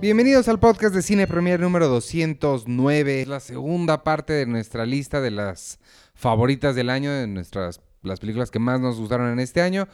[0.00, 3.20] Bienvenidos al podcast de Cine Premier número 209.
[3.20, 5.78] Es la segunda parte de nuestra lista de las
[6.14, 9.88] favoritas del año, de nuestras las películas que más nos gustaron en este año.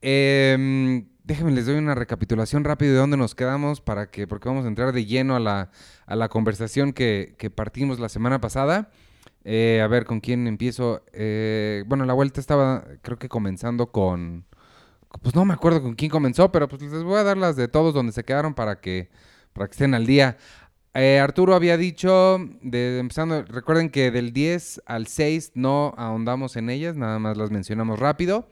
[0.00, 4.64] Em, déjenme les doy una recapitulación rápida de dónde nos quedamos para que, porque vamos
[4.64, 5.70] a entrar de lleno a la,
[6.06, 8.90] a la conversación que, que partimos la semana pasada.
[9.44, 11.04] Eh, a ver, ¿con quién empiezo?
[11.12, 14.44] Eh, bueno, la vuelta estaba, creo que comenzando con...
[15.22, 17.68] Pues no me acuerdo con quién comenzó, pero pues les voy a dar las de
[17.68, 19.08] todos donde se quedaron para que,
[19.56, 20.36] para que estén al día.
[20.94, 26.70] Eh, Arturo había dicho, de, empezando, recuerden que del 10 al 6 no ahondamos en
[26.70, 28.48] ellas, nada más las mencionamos rápido.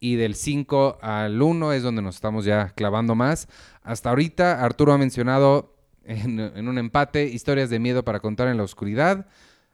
[0.00, 3.48] Y del 5 al 1 es donde nos estamos ya clavando más.
[3.82, 8.56] Hasta ahorita Arturo ha mencionado en, en un empate historias de miedo para contar en
[8.56, 9.26] la oscuridad.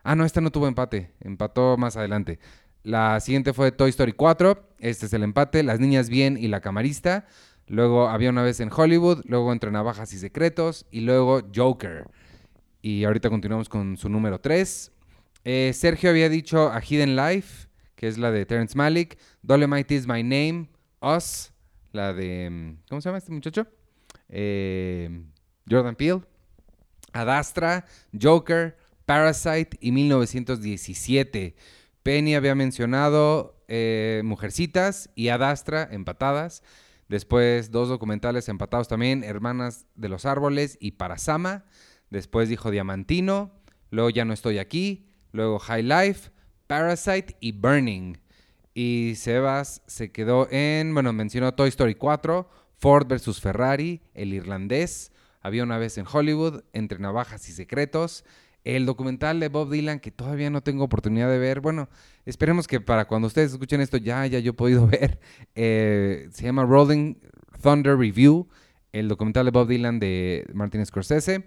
[0.02, 2.39] Ah, no, esta no tuvo empate, empató más adelante.
[2.83, 6.61] La siguiente fue Toy Story 4, este es el empate, Las Niñas Bien y La
[6.61, 7.27] Camarista.
[7.67, 12.07] Luego había una vez en Hollywood, luego entre Navajas y Secretos y luego Joker.
[12.83, 14.93] Y ahorita continuamos con su número 3.
[15.45, 19.19] Eh, Sergio había dicho A Hidden Life, que es la de Terrence Malick.
[19.42, 20.69] Dolemite is My Name.
[21.01, 21.53] Us,
[21.92, 22.51] la de...
[22.51, 23.67] mm, ¿Cómo se llama este muchacho?
[24.29, 25.25] Eh,
[25.69, 26.20] Jordan Peele.
[27.12, 27.87] Adastra,
[28.20, 28.77] Joker,
[29.07, 31.55] Parasite y 1917.
[32.03, 36.62] Penny había mencionado eh, Mujercitas y Adastra empatadas.
[37.08, 41.64] Después dos documentales empatados también, Hermanas de los Árboles y Parasama.
[42.11, 43.52] Después dijo Diamantino.
[43.91, 45.11] Luego Ya no estoy aquí.
[45.33, 46.30] Luego High Life,
[46.66, 48.16] Parasite y Burning.
[48.72, 55.12] Y Sebas se quedó en, bueno, mencionó Toy Story 4, Ford versus Ferrari, El Irlandés,
[55.41, 58.24] Había una vez en Hollywood, Entre Navajas y Secretos,
[58.65, 61.61] el documental de Bob Dylan que todavía no tengo oportunidad de ver.
[61.61, 61.89] Bueno,
[62.25, 65.20] esperemos que para cuando ustedes escuchen esto ya, ya yo he podido ver.
[65.55, 67.17] Eh, se llama Rolling
[67.63, 68.48] Thunder Review,
[68.92, 71.45] el documental de Bob Dylan de Martin Scorsese.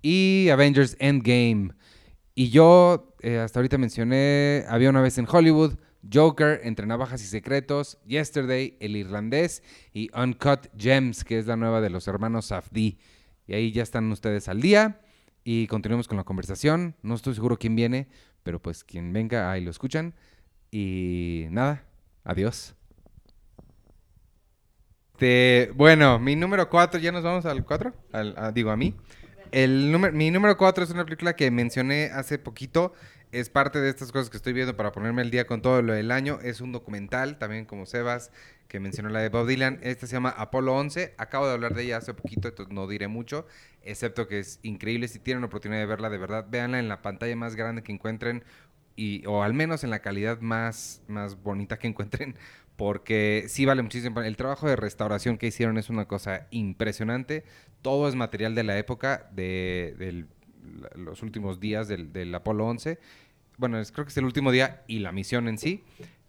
[0.00, 1.70] Y Avengers Endgame.
[2.34, 5.74] Y yo eh, hasta ahorita mencioné Había una vez en Hollywood,
[6.12, 9.62] Joker, Entre Navajas y Secretos, Yesterday, El Irlandés
[9.92, 12.98] y Uncut Gems, que es la nueva de los hermanos Safdie.
[13.46, 15.00] Y ahí ya están ustedes al día.
[15.44, 16.96] Y continuamos con la conversación.
[17.02, 18.08] No estoy seguro quién viene,
[18.42, 20.14] pero pues quien venga, ahí lo escuchan.
[20.70, 21.84] Y nada,
[22.24, 22.74] adiós.
[25.74, 27.94] Bueno, mi número 4, ya nos vamos al 4,
[28.52, 28.94] digo a mí.
[29.52, 32.92] El número, mi número 4 es una película que mencioné hace poquito.
[33.34, 35.92] Es parte de estas cosas que estoy viendo para ponerme al día con todo lo
[35.92, 36.38] del año.
[36.42, 38.30] Es un documental, también como Sebas,
[38.68, 39.80] que mencionó la de Bob Dylan.
[39.82, 41.14] Esta se llama Apolo 11.
[41.18, 43.46] Acabo de hablar de ella hace poquito, entonces no diré mucho,
[43.82, 45.08] excepto que es increíble.
[45.08, 47.92] Si tienen la oportunidad de verla, de verdad, véanla en la pantalla más grande que
[47.92, 48.44] encuentren,
[48.96, 52.36] y, o al menos en la calidad más, más bonita que encuentren,
[52.76, 54.20] porque sí vale muchísimo.
[54.22, 57.44] El trabajo de restauración que hicieron es una cosa impresionante.
[57.82, 60.28] Todo es material de la época, de, del-
[60.96, 62.98] los últimos días del, del Apolo 11.
[63.56, 65.84] Bueno, es- creo que es el último día y la misión en sí.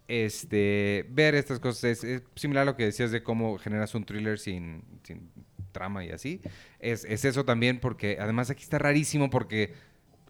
[0.08, 4.04] Este, ver estas cosas es, es similar a lo que decías de cómo generas un
[4.04, 5.30] thriller sin, sin
[5.72, 6.40] trama y así.
[6.78, 9.74] Es, es eso también porque además aquí está rarísimo porque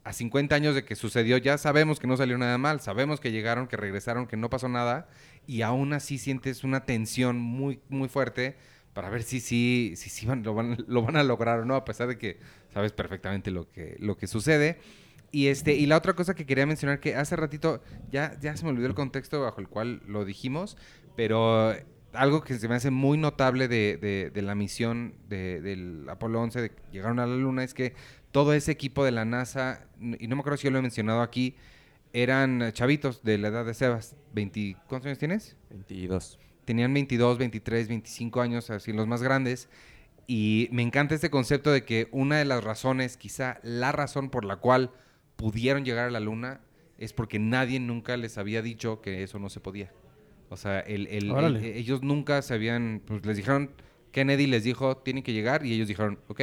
[0.05, 3.33] a 50 años de que sucedió ya sabemos que no salió nada mal, sabemos que
[3.33, 5.09] llegaron, que regresaron, que no pasó nada
[5.47, 8.57] y aún así sientes una tensión muy, muy fuerte
[8.95, 11.75] para ver si sí si, si, van, lo, van, lo van a lograr o no,
[11.75, 12.39] a pesar de que
[12.73, 14.79] sabes perfectamente lo que, lo que sucede.
[15.33, 18.65] Y, este, y la otra cosa que quería mencionar, que hace ratito ya, ya se
[18.65, 20.77] me olvidó el contexto bajo el cual lo dijimos,
[21.17, 21.75] pero
[22.13, 26.41] algo que se me hace muy notable de, de- de la misión de- del Apolo
[26.41, 27.95] 11, de que llegaron a la Luna, es que
[28.33, 31.21] todo ese equipo de la NASA, y no me acuerdo si yo lo he mencionado
[31.21, 31.57] aquí,
[32.13, 34.17] eran chavitos de la edad de Sebas.
[34.33, 35.57] 20, ¿Cuántos años tienes?
[35.71, 36.39] 22.
[36.65, 39.69] tenían 22, 23, 25 años, así los más grandes.
[40.27, 44.45] Y me encanta este concepto de que una de las razones, quizá la razón por
[44.45, 44.91] la cual
[45.37, 46.61] pudieron llegar a la luna,
[46.99, 49.93] es porque nadie nunca les había dicho que eso no se podía.
[50.49, 51.31] O sea, el, el-
[51.65, 53.71] ellos nunca se habían, pues les dijeron,
[54.13, 56.41] Kennedy les dijo, tienen que llegar, y ellos dijeron, ok,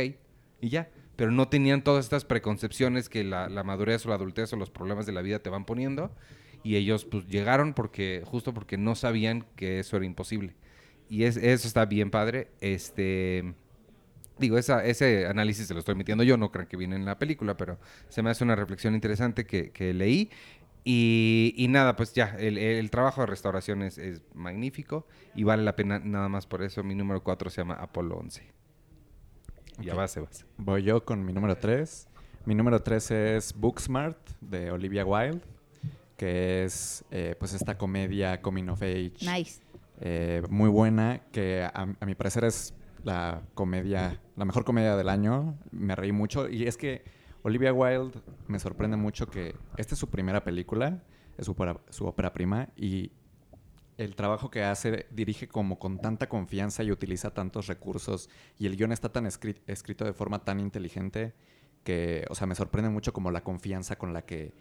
[0.62, 0.90] y ya.
[1.16, 4.72] Pero no tenían todas estas preconcepciones que la, la madurez o la adultez o los
[4.72, 6.12] problemas de la vida te van poniendo.
[6.63, 10.56] Y ellos pues llegaron porque, justo porque no sabían que eso era imposible.
[11.10, 12.48] Y es, eso está bien padre.
[12.62, 13.54] Este,
[14.39, 17.18] digo, esa, ese análisis se lo estoy metiendo yo, no crean que viene en la
[17.19, 17.77] película, pero
[18.09, 20.30] se me hace una reflexión interesante que, que leí.
[20.85, 25.63] Y, y nada, pues ya, el, el trabajo de restauración es, es magnífico y vale
[25.63, 26.83] la pena nada más por eso.
[26.83, 28.44] Mi número 4 se llama Apolo 11.
[29.80, 30.00] Ya Ok.
[30.00, 30.45] va, Sebas.
[30.57, 32.07] Voy yo con mi número 3.
[32.45, 35.41] Mi número 3 es Booksmart de Olivia Wilde,
[36.18, 39.62] que es eh, pues esta comedia coming of age Nice.
[40.01, 45.09] eh, muy buena, que a, a mi parecer es la comedia, la mejor comedia del
[45.09, 45.57] año.
[45.71, 46.50] Me reí mucho.
[46.50, 47.03] Y es que
[47.44, 51.03] Olivia Wilde me sorprende mucho que esta es su primera película,
[51.38, 51.55] es su
[51.89, 53.11] su ópera prima, y
[53.97, 58.75] el trabajo que hace dirige como con tanta confianza y utiliza tantos recursos, y el
[58.75, 61.33] guion está tan escri- escrito de forma tan inteligente
[61.83, 64.53] que, o sea, me sorprende mucho como la confianza con la que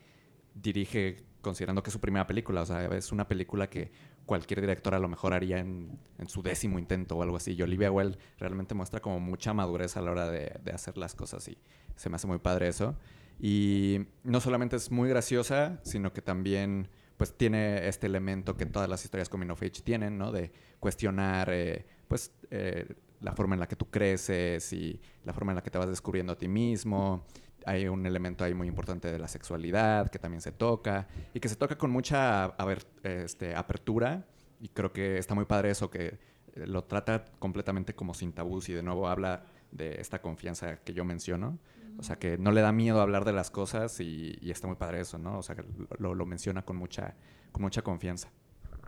[0.55, 2.63] dirige, considerando que es su primera película.
[2.63, 3.93] O sea, es una película que
[4.27, 7.55] cualquier director a lo mejor haría en, en su décimo intento o algo así.
[7.55, 11.15] Y Olivia Wilde realmente muestra como mucha madurez a la hora de, de hacer las
[11.15, 11.59] cosas y
[11.97, 12.97] se me hace muy padre eso.
[13.39, 18.89] Y no solamente es muy graciosa, sino que también pues tiene este elemento que todas
[18.89, 20.33] las historias coming of age tienen, ¿no?
[20.33, 25.53] De cuestionar eh, pues eh, la forma en la que tú creces y la forma
[25.53, 27.25] en la que te vas descubriendo a ti mismo.
[27.67, 31.49] Hay un elemento ahí muy importante de la sexualidad que también se toca y que
[31.49, 32.55] se toca con mucha
[33.03, 34.25] este, apertura
[34.61, 36.07] y creo que está muy padre eso que
[36.55, 40.93] eh, lo trata completamente como sin tabús y de nuevo habla de esta confianza que
[40.93, 41.59] yo menciono.
[41.99, 44.77] O sea, que no le da miedo hablar de las cosas y, y está muy
[44.77, 45.37] padre eso, ¿no?
[45.39, 45.65] O sea, que
[45.99, 47.15] lo, lo menciona con mucha,
[47.53, 48.31] con mucha confianza.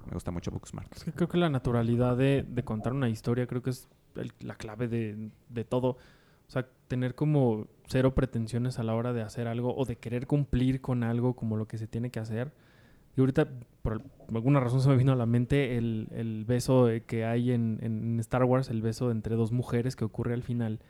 [0.06, 0.90] Me gusta mucho Booksmart.
[0.96, 4.32] Es que creo que la naturalidad de, de contar una historia creo que es el-
[4.40, 5.88] la clave de, de todo.
[6.46, 10.26] O sea, tener como cero pretensiones a la hora de hacer algo o de querer
[10.26, 12.52] cumplir con algo como lo que se tiene que hacer.
[13.16, 13.48] Y ahorita,
[13.82, 14.02] por al-
[14.34, 18.18] alguna razón, se me vino a la mente el, el beso que hay en, en
[18.20, 20.80] Star Wars, el beso entre dos mujeres que ocurre al final.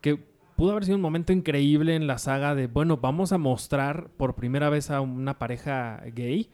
[0.00, 0.16] Que
[0.54, 4.34] pudo haber sido un momento increíble en la saga de, bueno, vamos a mostrar por
[4.36, 6.48] primera vez a una pareja gay.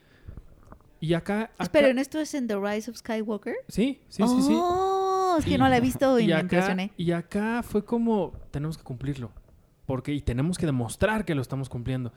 [1.01, 1.43] Y acá...
[1.43, 3.57] acá Esperen, ¿esto es en The Rise of Skywalker?
[3.69, 4.55] Sí, sí, sí, sí.
[4.57, 4.92] Oh,
[5.39, 6.93] es que Y- no la he visto y, Y me acá, impresioné.
[6.97, 9.31] y acá fue como, tenemos que cumplirlo.
[9.87, 12.13] Porque, y tenemos que demostrar que lo estamos cumpliendo.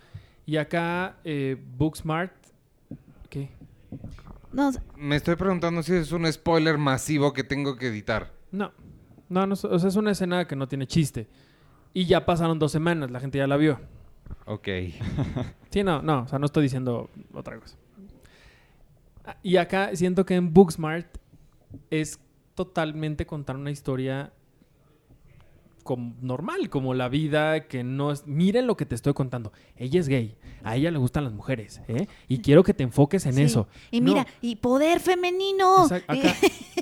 [0.46, 2.32] Y acá, eh, Booksmart,
[3.30, 3.50] ¿qué?
[4.54, 8.32] No, Me estoy preguntando si es un spoiler masivo que tengo que editar.
[8.52, 8.72] No,
[9.28, 11.28] no, no, o sea, es una escena que no tiene chiste.
[11.94, 13.80] Y ya pasaron dos semanas, la gente ya la vio.
[14.46, 14.68] Ok.
[15.72, 17.76] Sí, no, no, o sea, no estoy diciendo otra cosa.
[19.26, 21.18] Ah, Y acá siento que en Booksmart
[21.90, 22.18] es
[22.56, 24.32] totalmente contar una historia
[25.84, 28.26] como normal, como la vida que no es...
[28.26, 29.52] Miren lo que te estoy contando.
[29.78, 32.08] Ella es gay, a ella le gustan las mujeres, ¿eh?
[32.28, 33.44] Y quiero que te enfoques en sí.
[33.44, 33.68] eso.
[33.92, 34.12] Y No.
[34.14, 35.86] mira, y poder femenino.
[35.86, 36.04] Acá,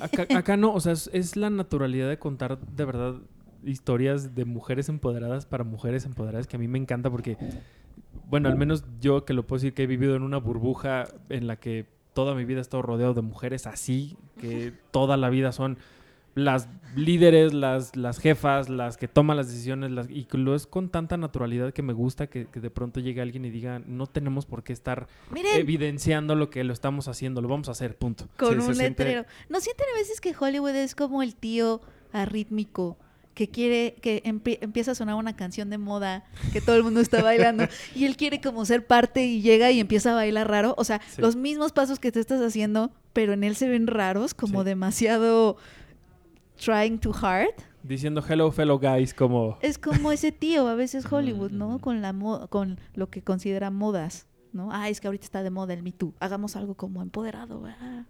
[0.00, 3.16] acá- acá no, o sea, es, es la naturalidad de contar de verdad
[3.62, 7.36] historias de mujeres empoderadas para mujeres empoderadas que a mí me encanta porque,
[8.28, 11.46] bueno, al menos yo que lo puedo decir que he vivido en una burbuja en
[11.46, 15.52] la que toda mi vida he estado rodeado de mujeres así, que toda la vida
[15.52, 15.76] son
[16.36, 20.66] las líderes, las, las jefas, las que toman las decisiones, las, y que lo es
[20.66, 24.06] con tanta naturalidad que me gusta que, que de pronto llegue alguien y diga, no
[24.08, 27.96] tenemos por qué estar Miren, evidenciando lo que lo estamos haciendo, lo vamos a hacer,
[27.96, 28.26] punto.
[28.36, 29.26] con Sí, un siente- letrero.
[29.48, 31.80] ¿No sienten a veces que Hollywood es como el tío
[32.12, 32.96] arrítmico
[33.34, 37.00] que quiere que empie- empieza a sonar una canción de moda que todo el mundo
[37.00, 37.64] está bailando
[37.94, 40.74] y él quiere como ser parte y llega y empieza a bailar raro?
[40.78, 41.20] O sea, Sí.
[41.20, 44.66] los mismos pasos que tú estás haciendo, pero en él se ven raros, como Sí.
[44.66, 45.56] demasiado
[46.56, 47.50] trying too hard.
[47.82, 49.58] Diciendo hello fellow guys como...
[49.60, 51.50] Es como ese tío, a veces Hollywood.
[51.50, 51.78] ¿no?
[51.80, 54.70] Con la mo- con lo que considera modas, ¿no?
[54.72, 56.14] Ah, es que ahorita está de moda el Me Too.
[56.20, 58.06] Hagamos algo como empoderado, ¿verdad?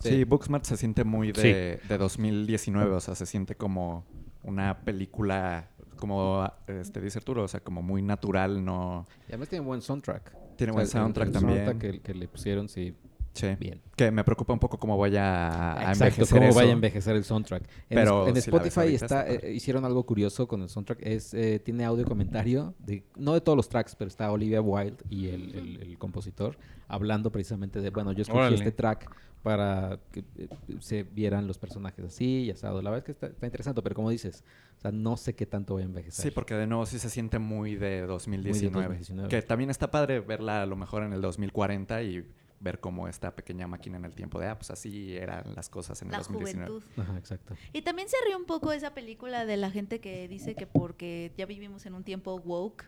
[0.00, 4.04] Sí, Booksmart se siente muy de, de 2019, o sea, se siente como
[4.42, 9.06] una película, como este, dice Arturo, o sea, como muy natural, no...
[9.28, 10.36] Y además tiene buen soundtrack.
[10.56, 11.64] Tiene O buen sea, el- soundtrack el también.
[11.66, 12.94] soundtrack que, que le pusieron, sí,
[13.34, 13.54] Sí.
[13.60, 13.80] bien.
[13.96, 16.58] Que me preocupa un poco cómo vaya a, Exacto, envejecer cómo eso.
[16.58, 17.62] vaya a envejecer el soundtrack.
[17.62, 20.98] En, Pero en si Spotify está, eh, hicieron algo curioso con el soundtrack.
[21.02, 24.96] Es, eh, tiene audio comentario, de, no de todos los tracks, pero está Olivia Wilde
[25.10, 26.56] y el, el- el compositor
[26.88, 28.56] hablando precisamente de, bueno, yo escogí Órale.
[28.56, 29.10] este track
[29.42, 30.48] para que eh,
[30.80, 32.82] se vieran los personajes así y asado.
[32.82, 34.42] La verdad es que está, está interesante, pero como dices,
[34.78, 36.24] o sea, no sé qué tanto voy a envejecer.
[36.24, 38.72] Sí, porque de nuevo sí se siente muy de 2019.
[38.88, 39.28] 2019.
[39.28, 42.26] Que también está padre verla a lo mejor en el 2040 y
[42.60, 46.00] ver cómo esta pequeña máquina en el tiempo de, ah, pues así eran las cosas
[46.02, 46.66] en el La 2019.
[46.70, 47.00] juventud.
[47.02, 47.54] Ajá, exacto.
[47.72, 51.32] Y también se ríe un poco esa película de la gente que dice que porque
[51.36, 52.84] ya vivimos en un tiempo woke,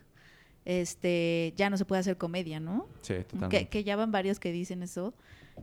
[0.65, 2.87] este, ya no se puede hacer comedia, ¿no?
[3.01, 3.69] Sí, Que, totalmente.
[3.69, 5.13] que ya van varios que dicen eso.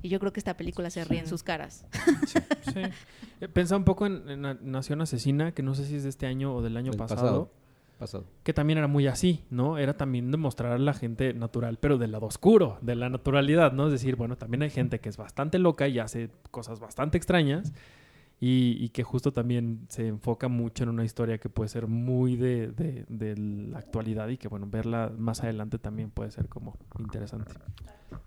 [0.02, 1.30] Y yo creo que esta película se ríe en Sí.
[1.30, 1.84] sus caras.
[2.72, 2.80] Sí.
[3.40, 6.08] Eh, Pensaba un poco en, en Na- Nación Asesina, que no sé si es de
[6.08, 7.52] este año o del año El pasado, pasado.
[7.98, 8.24] Pasado.
[8.44, 9.76] que también era muy así, ¿no?
[9.78, 13.86] Era también demostrar a la gente natural, pero del lado oscuro, de la naturalidad, ¿no?
[13.86, 17.72] Es decir, bueno, también hay gente que es bastante loca y hace cosas bastante extrañas
[18.40, 22.36] y, y que justo también se enfoca mucho en una historia que puede ser muy
[22.36, 26.76] de, de- de la actualidad y que, bueno, verla más adelante también puede ser como
[27.00, 27.52] interesante.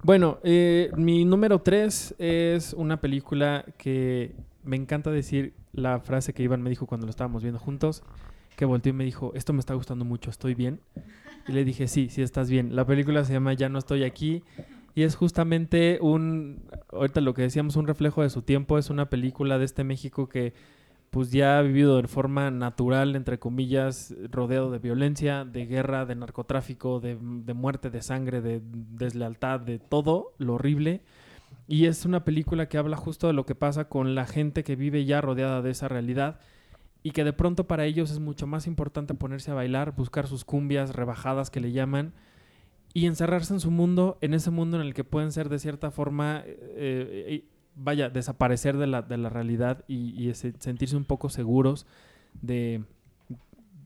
[0.03, 6.43] Bueno, eh, mi número tres es una película que me encanta decir la frase que
[6.43, 8.03] Iván me dijo cuando lo estábamos viendo juntos,
[8.61, 10.81] que volteó y me dijo, esto me está gustando mucho, ¿estoy bien?
[11.47, 12.75] Y le dije, sí, sí estás bien.
[12.75, 14.43] La película se llama Ya no estoy aquí
[14.93, 18.77] y es justamente un, ahorita lo que decíamos, un reflejo de su tiempo.
[18.77, 20.53] Es una película de este México que
[21.09, 26.13] pues ya ha vivido de forma natural, entre comillas, rodeado de violencia, de guerra, de
[26.13, 31.01] narcotráfico, de, de muerte, de sangre, de deslealtad, de todo lo horrible.
[31.67, 34.75] Y es una película que habla justo de lo que pasa con la gente que
[34.75, 36.39] vive ya rodeada de esa realidad
[37.03, 40.45] y que de pronto para ellos es mucho más importante ponerse a bailar, buscar sus
[40.45, 42.13] cumbias rebajadas que le llaman
[42.93, 45.91] y encerrarse en su mundo, en ese mundo en el que pueden ser de cierta
[45.91, 51.87] forma, eh, eh, vaya, desaparecer de la, de la realidad y, sentirse un poco seguros
[52.41, 52.83] de,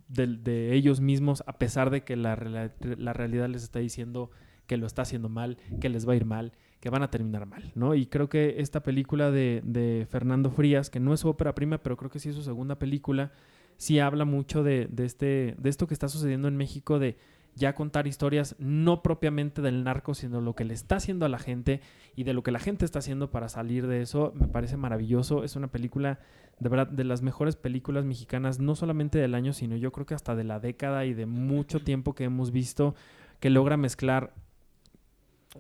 [0.10, 4.31] de, ellos mismos, a pesar de que la, rela- la realidad les está diciendo
[4.67, 7.45] que lo está haciendo mal, que les va a ir mal, que van a terminar
[7.45, 7.95] mal, ¿no?
[7.95, 11.79] Y creo que esta película de, de Fernando Frías, que no es su ópera prima,
[11.79, 13.31] pero creo que sí es su segunda película,
[13.77, 17.17] sí habla mucho de, este, de esto que está sucediendo en México, de
[17.55, 21.39] ya contar historias no propiamente del narco, sino lo que le está haciendo a la
[21.39, 21.79] gente
[22.15, 25.43] y de lo que la gente está haciendo para salir de eso, me parece maravilloso.
[25.45, 26.19] Es una película,
[26.60, 30.15] de verdad, de las mejores películas mexicanas, no solamente del año, sino yo creo que
[30.15, 32.93] hasta de la década y de mucho tiempo que hemos visto,
[33.39, 34.34] que logra mezclar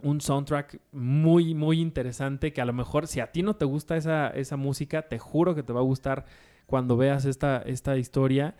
[0.03, 3.97] un soundtrack muy, muy interesante, que a lo mejor si a ti no te gusta
[3.97, 6.25] esa, esa música, te juro que te va a gustar
[6.65, 8.55] cuando veas esta, esta historia,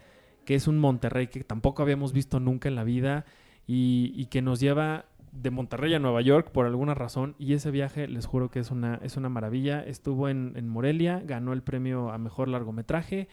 [0.46, 3.26] que es un Monterrey que tampoco habíamos visto nunca en la vida
[3.68, 7.72] y, y que nos lleva de Monterrey a Nueva York por alguna razón y ese
[7.72, 9.84] viaje les juro que es una, es una maravilla.
[9.84, 13.28] Estuvo en, en Morelia, ganó el premio a Mejor Largometraje,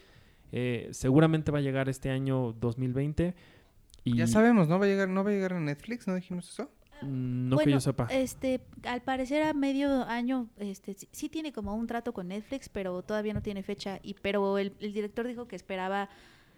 [0.50, 3.35] eh, seguramente va a llegar este año 2020.
[4.04, 6.50] Y Ya sabemos, ¿no va a llegar, no va a llegar a Netflix, ¿no dijimos
[6.50, 6.71] eso?
[7.02, 8.06] No que Bueno, yo sepa.
[8.11, 12.68] Este, al parecer a medio año, este, sí, sí tiene como un trato con Netflix,
[12.68, 13.99] pero todavía no tiene fecha.
[14.02, 16.09] Y pero el, el director dijo que esperaba,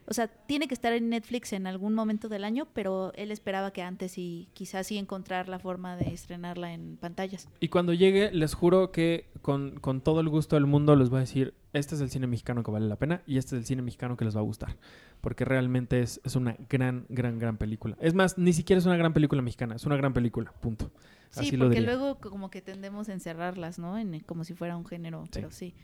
[0.06, 3.72] o sea, tiene que estar en Netflix en algún momento del año, pero él esperaba
[3.72, 7.48] que antes y quizás sí encontrar la forma de estrenarla en pantallas.
[7.60, 11.18] Y cuando llegue, les juro que con, con todo el gusto del mundo les voy
[11.18, 13.66] a decir, este es el cine mexicano que vale la pena y este es el
[13.66, 14.76] cine mexicano que les va a gustar.
[15.20, 17.96] Porque realmente es, es una gran, gran, gran película.
[18.00, 20.90] Es más, ni siquiera es una gran película mexicana, es una gran película, punto.
[21.30, 23.98] Sí, Así lo porque luego como que tendemos a encerrarlas, ¿no?
[23.98, 25.74] En, como si fuera un género, pero sí.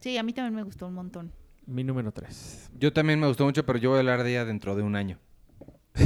[0.00, 1.32] Sí, a mí también me gustó un montón.
[1.66, 2.70] Mi número 3.
[2.78, 4.96] Yo también me gustó mucho, pero yo voy a hablar de ella dentro de un
[4.96, 5.18] año.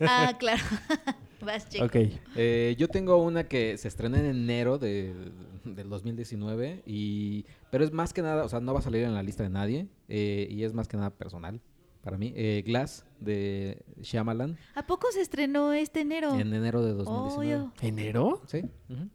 [0.00, 0.62] Ah, claro.
[1.42, 1.84] Vas, Checo.
[1.84, 1.96] Ok.
[2.36, 5.14] Eh, yo tengo una que se estrenó en enero de-
[5.64, 9.14] del 2019, y, pero es más que nada, o sea, no va a salir en
[9.14, 11.60] la lista de nadie, eh, y es más que nada personal
[12.02, 12.32] para mí.
[12.36, 16.34] Eh, Glass de Shyamalan ¿A poco se estrenó este enero?
[16.38, 17.36] en enero de 2019.
[17.56, 17.72] Obvio.
[17.82, 18.42] ¿Enero?
[18.46, 18.62] Sí.
[18.88, 19.08] ujú.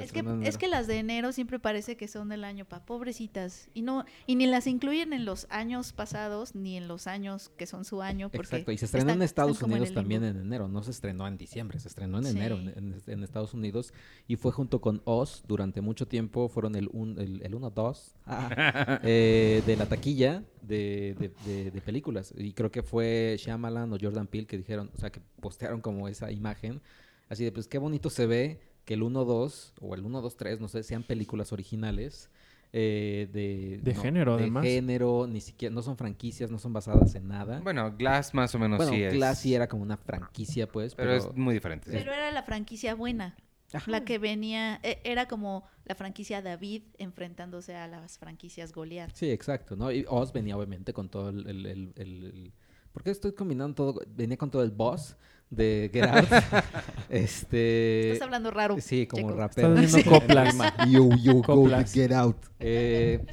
[0.00, 2.84] Se Es que, es que las de enero siempre parece que son del año pa
[2.84, 7.50] pobrecitas y no y ni las incluyen en los años pasados ni en los años
[7.56, 10.24] que son su año porque Exacto, y se estrenó están- en Estados en Unidos también
[10.24, 12.30] en enero, no se estrenó en diciembre, se estrenó en Sí.
[12.30, 13.92] enero en, en- en Estados Unidos
[14.26, 18.14] y fue junto con Oz durante mucho tiempo, fueron el 1, el, el 1, 2
[19.02, 23.98] eh, de la taquilla de, de- de- de películas y creo que fue Shyamalan o
[24.00, 26.80] Jordan Peele que dijeron, o sea, que postearon como esa imagen,
[27.28, 28.60] así de pues qué bonito se ve
[28.90, 32.28] que el 1, 2 o el 1, 2, 3, no sé, sean películas originales.
[32.72, 34.64] eh, de, De género, de además.
[34.64, 37.60] género, ni siquiera, no son franquicias, no son basadas en nada.
[37.60, 39.14] Bueno, Glass más o menos Bueno, sí es.
[39.14, 40.96] Glass sí era como una franquicia, pues.
[40.96, 41.88] pero, Pero, es muy diferente.
[41.88, 41.96] sí.
[41.96, 43.36] Pero era la franquicia buena,
[43.72, 43.88] Ajá.
[43.88, 49.12] la que venía e- era como la franquicia David enfrentándose a las franquicias Goliath.
[49.14, 49.92] Sí, exacto, ¿no?
[49.92, 51.46] Y Oz venía obviamente con todo el...
[51.48, 52.52] el, el- el- el-
[52.92, 54.00] ¿Por qué estoy combinando todo?
[54.16, 55.16] Venía con todo el boss
[55.50, 56.28] de Get Out.
[57.10, 58.12] este...
[58.12, 58.76] Estás hablando raro.
[58.80, 59.38] Sí, como Checo.
[59.38, 59.74] rapero.
[59.74, 60.54] Estás haciendo coplas.
[60.90, 62.36] Yo, yo, go get out.
[62.60, 63.24] Eh,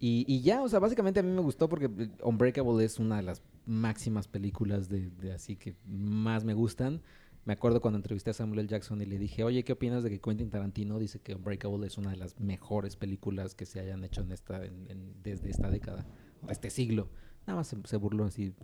[0.00, 1.88] y, y ya, o sea, básicamente a mí me gustó porque
[2.22, 7.00] Unbreakable es una de las máximas películas de, de así que más me gustan.
[7.46, 8.68] Me acuerdo cuando entrevisté a Samuel L.
[8.68, 11.96] Jackson y le dije, oye, ¿qué opinas de que Quentin Tarantino dice que Unbreakable es
[11.98, 15.70] una de las mejores películas que se hayan hecho en esta, en- en- desde esta
[15.70, 16.06] década,
[16.46, 17.08] o este siglo?
[17.46, 18.54] Nada más se, se burló así,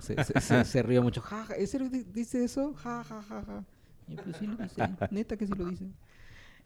[0.00, 1.20] se, se- se- se rió mucho.
[1.22, 2.74] Ja, ja, ¿En serio di- dice eso?
[2.74, 3.64] Ja, ja, ja, ja.
[4.08, 5.86] Y pues sí lo dice, neta que sí lo dice.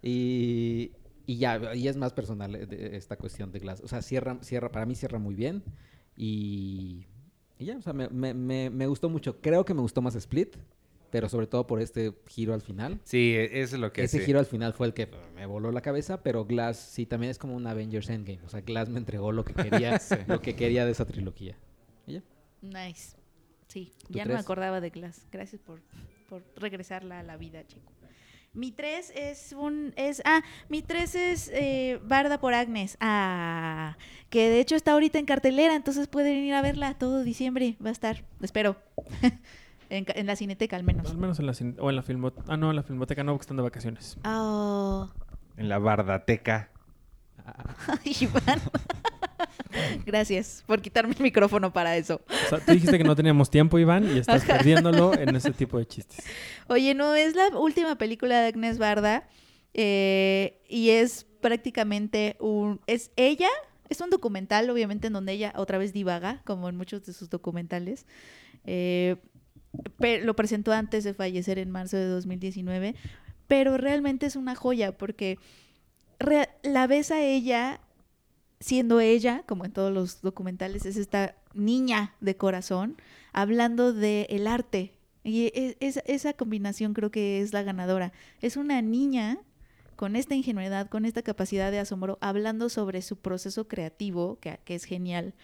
[0.03, 0.93] Y,
[1.27, 3.81] y ya, y es más personal eh, esta cuestión de Glass.
[3.83, 5.63] O sea, cierra, cierra, para mí cierra muy bien.
[6.17, 7.07] Y,
[7.59, 9.41] y ya, o sea, me, me, me, me gustó mucho.
[9.41, 10.57] Creo que me gustó más Split,
[11.11, 13.01] pero sobre todo por este giro al final.
[13.05, 14.25] Sí, e- eso es lo que Ese sí.
[14.25, 17.39] giro al final fue el que me voló la cabeza, pero Glass sí también es
[17.39, 18.41] como un Avengers Endgame.
[18.45, 21.57] O sea, Glass me entregó lo que quería, lo que quería de esa trilogía.
[22.07, 22.23] Y ya.
[22.63, 23.17] Nice.
[23.69, 24.45] Sí, ¿Tú ya no me tres?
[24.45, 25.27] acordaba de Glass.
[25.31, 25.81] Gracias por,
[26.29, 27.93] por regresarla a la vida, chico.
[28.53, 29.93] Mi 3 es un.
[29.95, 32.97] es Ah, mi 3 es eh, Barda por Agnes.
[33.01, 33.97] Ah,
[34.29, 37.77] que de hecho está ahorita en cartelera, entonces pueden ir a verla todo diciembre.
[37.85, 38.77] Va a estar, espero.
[39.91, 41.11] en, la cineteca al menos.
[41.11, 42.45] Al menos en la cin- o en la filmoteca.
[42.49, 44.17] Ah, no, en la filmoteca no, porque están de vacaciones.
[44.25, 45.11] Oh.
[45.57, 46.71] En la bardateca.
[48.05, 48.61] Ay, Iván.
[50.07, 52.21] Gracias por quitarme el micrófono para eso.
[52.47, 55.79] O sea, tú dijiste que no teníamos tiempo, Iván, y estás perdiéndolo en ese tipo
[55.79, 56.25] de chistes.
[56.69, 59.29] Oye, no, es la última película de Agnes Barda
[59.75, 62.81] eh, y es prácticamente un...
[62.87, 63.49] Es ella,
[63.89, 67.31] es un documental, obviamente, en donde ella otra vez divaga, como en muchos de sus
[67.31, 68.07] documentales.
[68.65, 69.17] Eh,
[70.23, 72.95] lo presentó antes de fallecer en marzo de 2019,
[73.47, 75.39] pero realmente es una joya porque
[76.63, 77.81] la ves a ella
[78.61, 82.97] siendo ella, como en todos los documentales, es esta niña de corazón
[83.33, 84.93] hablando de el arte.
[85.25, 88.13] Y e- es- esa combinación creo que es la ganadora.
[88.43, 89.39] Es una niña
[89.97, 94.85] con esta ingenuidad, con esta capacidad de asombro, hablando sobre su proceso creativo, que es
[94.85, 95.35] genial.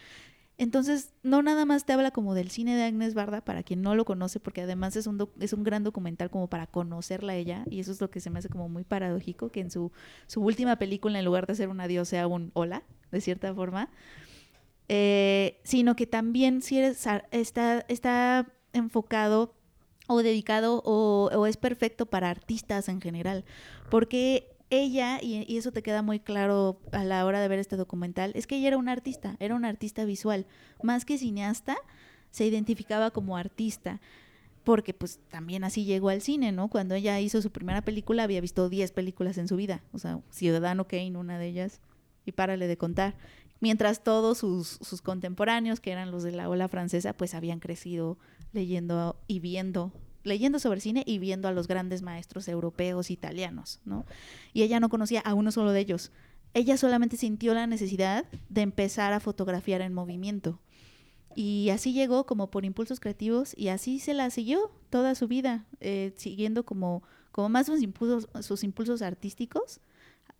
[0.57, 3.93] Entonces, no nada más te habla como del cine de Agnes Barda, para quien no
[3.95, 7.63] lo conoce, porque además es un, es un gran documental como para conocerla a ella,
[7.69, 9.91] y eso es lo que se me hace como muy paradójico, que en su,
[10.25, 13.89] su última película, en lugar de ser un adiós, sea un hola, de cierta forma,
[14.89, 17.25] Eh, sino que también si está,
[17.89, 19.53] está enfocado
[20.07, 23.43] o dedicado o es perfecto para artistas en general,
[23.89, 27.77] porque ella, y, y eso te queda muy claro a la hora de ver este
[27.77, 30.45] documental, es que ella era una artista, era una artista visual,
[30.81, 31.77] más que cineasta,
[32.31, 33.99] se identificaba como artista.
[34.63, 36.67] Porque pues también así llegó al cine, ¿no?
[36.67, 39.81] Cuando ella hizo su primera película había visto 10 películas en su vida.
[39.93, 41.79] O sea, Ciudadano Kane, una de ellas,
[42.25, 43.15] y párale de contar.
[43.61, 48.17] Mientras todos sus, sus contemporáneos, que eran los de la ola francesa, pues habían crecido
[48.51, 49.93] leyendo y viendo,
[50.27, 54.05] leyendo sobre cine y viendo a los grandes maestros europeos, italianos, ¿no?
[54.53, 56.11] Y ella no conocía a uno solo de ellos.
[56.53, 60.59] Ella solamente sintió la necesidad de empezar a fotografiar en movimiento.
[61.35, 65.65] Y así llegó como por impulsos creativos y así se la siguió toda su vida,
[65.79, 69.79] eh, siguiendo como, como más sus impulsos, sus impulsos artísticos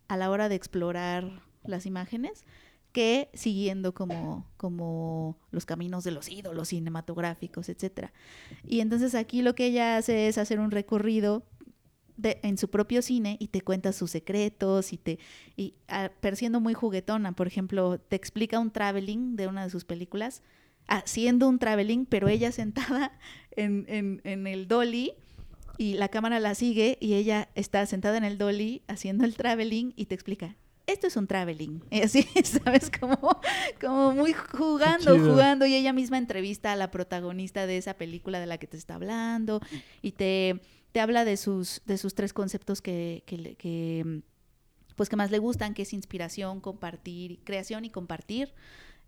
[0.08, 2.44] a la hora de explorar las imágenes
[2.98, 8.12] que siguiendo como, como los caminos de los ídolos cinematográficos, etcétera.
[8.66, 11.44] Y entonces aquí lo que ella hace es hacer un recorrido
[12.16, 15.20] de- en su propio cine y te cuenta sus secretos y te
[15.56, 19.70] y ah, pero siendo muy juguetona, por ejemplo, te explica un traveling de una de
[19.70, 20.42] sus películas,
[20.88, 23.12] haciendo un traveling, pero ella sentada
[23.52, 25.12] en, en, en el dolly
[25.76, 29.92] y la cámara la sigue y ella está sentada en el dolly haciendo el traveling
[29.94, 30.56] y te explica.
[30.88, 31.80] Esto es un traveling.
[31.90, 32.90] Y así, ¿sabes?
[32.90, 33.40] Como,
[33.80, 35.66] como muy jugando, jugando.
[35.66, 38.94] Y ella misma entrevista a la protagonista de esa película de la que te está
[38.96, 39.60] hablando.
[40.02, 40.60] Y te,
[40.92, 44.22] te habla de sus, de sus tres conceptos que, que, que,
[44.96, 48.54] pues que más le gustan, que es inspiración, compartir, creación y compartir.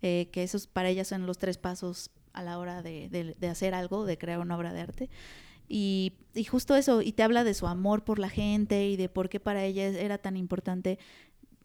[0.03, 3.47] eh, que esos para ella son los tres pasos a la hora de, de- de
[3.49, 5.09] hacer algo, de crear una obra de arte.
[5.67, 9.07] Y, y justo eso, y te habla de su amor por la gente y de
[9.09, 10.99] por qué para ella era tan importante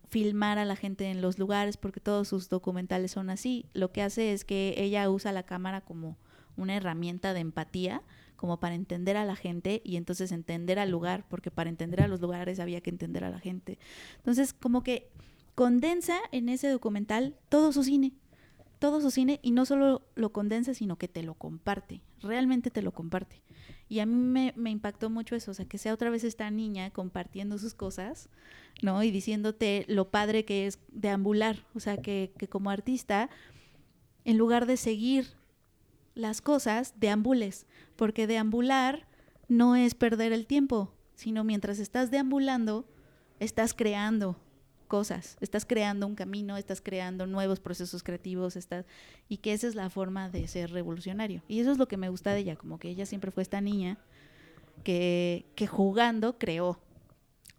[0.08, 3.66] filmar a la gente en los lugares, porque todos sus documentales son así.
[3.72, 6.16] Lo que hace es que ella usa la cámara como
[6.56, 8.02] una herramienta de empatía,
[8.36, 12.08] como para entender a la gente y entonces entender al lugar, porque para entender a
[12.08, 13.78] los lugares había que entender a la gente.
[14.16, 15.10] Entonces, como que
[15.54, 18.12] condensa en ese documental todo su cine,
[18.78, 22.82] todo su cine y no solo lo condensa, sino que te lo comparte, realmente te
[22.82, 23.42] lo comparte.
[23.88, 26.90] Y a mí me, impactó mucho eso, o sea, que sea otra vez esta niña
[26.90, 28.28] compartiendo sus cosas,
[28.82, 29.02] ¿no?
[29.02, 33.30] Y diciéndote lo padre que es deambular, o sea, que, que como artista,
[34.24, 35.26] en lugar de seguir
[36.14, 39.06] las cosas, deambules, porque deambular
[39.48, 42.86] no es perder el tiempo, sino mientras estás deambulando,
[43.38, 44.36] estás creando
[44.86, 48.86] cosas, estás creando un camino, estás creando nuevos procesos creativos, estás
[49.28, 51.42] y que esa es la forma de ser revolucionario.
[51.48, 53.60] Y eso es lo que me gusta de ella, como que ella siempre fue esta
[53.60, 53.98] niña
[54.84, 56.80] que, que jugando creó,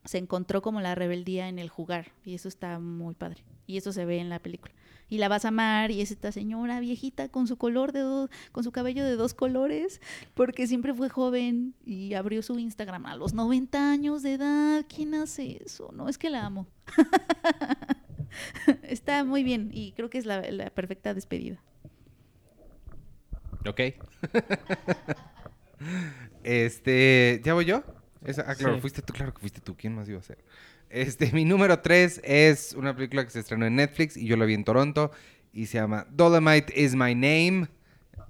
[0.08, 3.44] se encontró como la rebeldía en el jugar y eso está muy padre.
[3.68, 4.74] Y eso se ve en la película.
[5.10, 8.30] Y la vas a amar y es esta señora viejita con su color de dos,
[8.52, 10.02] con su cabello de dos colores,
[10.34, 14.86] porque siempre fue joven y abrió su Instagram a los 90 años de edad.
[14.94, 15.92] ¿Quién hace eso?
[15.94, 16.68] No, es que la amo.
[18.84, 20.42] Está muy bien y creo que es la,
[20.72, 21.62] perfecta despedida.
[23.66, 23.82] Ok.
[26.44, 27.84] este, ¿ya voy yo?
[28.26, 28.82] Esa- ah, claro, Sí.
[28.82, 29.76] fuiste tú, claro que fuiste tú.
[29.76, 30.38] ¿Quién más iba a ser?
[30.90, 34.46] Este, mi número 3 es una película que se estrenó en Netflix y yo la
[34.46, 35.12] vi en Toronto
[35.54, 37.68] y se llama Dolomite is My Name.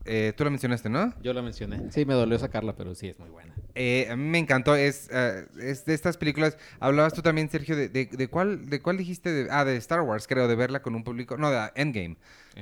[0.08, 1.14] Eh, Tú la mencionaste, ¿no?
[1.22, 1.92] Yo la mencioné.
[1.92, 3.54] Sí, me dolió sacarla, pero sí es muy buena.
[3.76, 4.76] Eh, a mí me encantó.
[4.76, 6.58] Es, eh, es de estas películas.
[6.80, 9.32] Hablabas tú también, Sergio, de, de- de cuál, de cuál dijiste.
[9.32, 11.38] De- ah, de Star Wars, creo, de verla con un público.
[11.38, 12.18] No, de Endgame.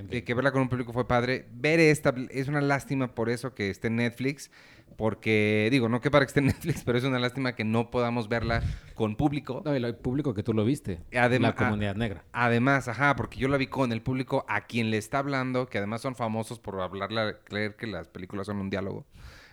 [0.10, 1.45] De que verla con un público fue padre.
[1.53, 4.51] Ver esta es una lástima por eso que esté en Netflix.
[4.97, 7.91] Porque, digo, no que para que esté en Netflix, pero es una lástima que no
[7.91, 9.62] podamos verla con público.
[9.65, 10.99] No, y el público que tú lo viste.
[11.13, 12.23] Además- la comunidad negra.
[12.31, 15.79] Además, ajá, porque yo la vi con el público a quien le está hablando, que
[15.79, 19.06] además son famosos por hablarla, creer que las películas son un diálogo.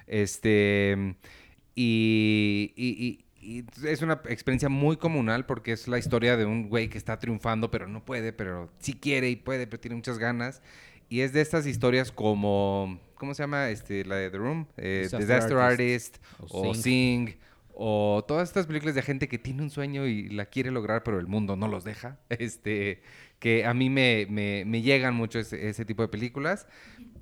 [0.06, 1.16] Este.
[1.74, 6.68] Y, y- y- y es una experiencia muy comunal porque es la historia de un
[6.68, 10.18] güey que está triunfando, pero no puede, pero sí quiere y puede, pero tiene muchas
[10.18, 10.62] ganas.
[11.08, 13.00] Y es de estas historias como.
[13.16, 13.70] ¿Cómo se llama?
[13.70, 14.66] Este, la de The Room.
[14.76, 16.16] Eh, Disaster Disaster Artist.
[16.16, 16.52] Artist.
[16.54, 16.82] O O Sing.
[16.82, 17.36] Sing.
[17.74, 21.18] O todas estas películas de gente que tiene un sueño y la quiere lograr, pero
[21.18, 22.18] el mundo no los deja.
[22.28, 23.02] Este,
[23.38, 26.66] que a mí me, me- me llegan mucho ese, ese tipo de películas.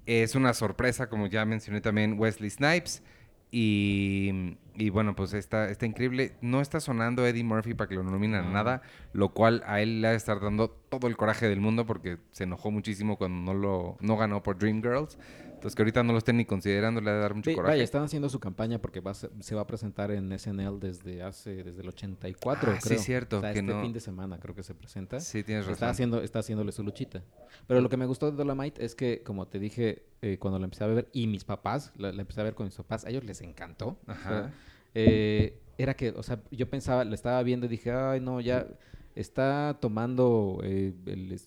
[0.07, 3.03] Es una sorpresa, como ya mencioné también, Wesley Snipes.
[3.51, 6.33] Y, y bueno, pues está, está increíble.
[6.41, 10.01] No está sonando Eddie Murphy para que lo nominen a nada, lo cual a él
[10.01, 13.53] le ha de estar dando todo el coraje del mundo porque se enojó muchísimo cuando
[13.53, 15.19] no, lo, no ganó por Dreamgirls.
[15.61, 17.73] Entonces que ahorita no lo estén ni considerando, le ha de dar mucho Ve- coraje.
[17.75, 21.63] Vaya, están haciendo su campaña porque va se va a presentar en SNL desde hace
[21.63, 22.99] desde el 84, Ah, sí, creo.
[22.99, 25.21] cierto, O sea, que este no- fin de semana creo que se presenta.
[25.21, 25.75] Sí, tienes razón.
[25.75, 27.23] Está haciendo está haciéndole su luchita.
[27.67, 30.65] Pero lo que me gustó de Dolomite es que como te dije eh, cuando la
[30.65, 33.11] empecé a ver y mis papás, la, la empecé a ver con mis papás, a
[33.11, 33.99] ellos les encantó.
[34.07, 34.51] O sea, Ajá.
[34.95, 38.67] Eh, era que, o sea, yo pensaba, la estaba viendo y dije, ay, no, ya
[39.15, 41.39] está tomando eh, el,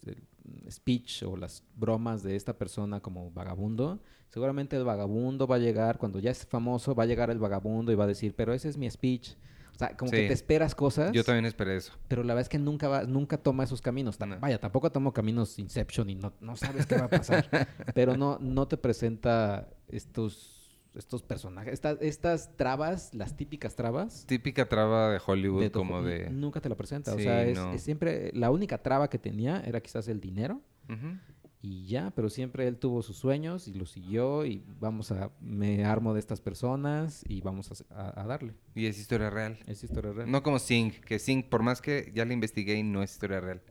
[0.69, 4.01] speech o las bromas de esta persona como vagabundo.
[4.29, 7.91] Seguramente el vagabundo va a llegar, cuando ya es famoso, va a llegar el vagabundo
[7.91, 9.35] y va a decir, pero ese es mi speech.
[9.73, 11.93] O sea, como que te esperas cosas, Yo también esperé eso.
[12.07, 14.19] pero la verdad es que nunca va, nunca toma esos caminos.
[14.19, 14.39] No.
[14.39, 17.47] Vaya, tampoco tomó caminos Inception y no, no sabes qué va a pasar.
[17.95, 20.62] pero no, no te presenta estos,
[20.95, 24.25] estos personajes, estas, estas trabas, las típicas trabas.
[24.27, 26.29] Típica traba de Hollywood, de como de...
[26.29, 27.13] Nunca te la presenta.
[27.13, 27.73] o Sí, sea, es, no.
[27.73, 28.31] es siempre.
[28.33, 31.17] La única traba que tenía era quizás el dinero Ujú.
[31.61, 35.31] y ya, pero siempre él tuvo sus sueños y los siguió y vamos a.
[35.39, 38.53] Me armo de estas personas y vamos a, a- a darle.
[38.75, 39.57] Y es historia real.
[39.65, 40.29] Es historia real.
[40.29, 43.61] No como Sing, que Sing, por más que ya la investigué no es historia real.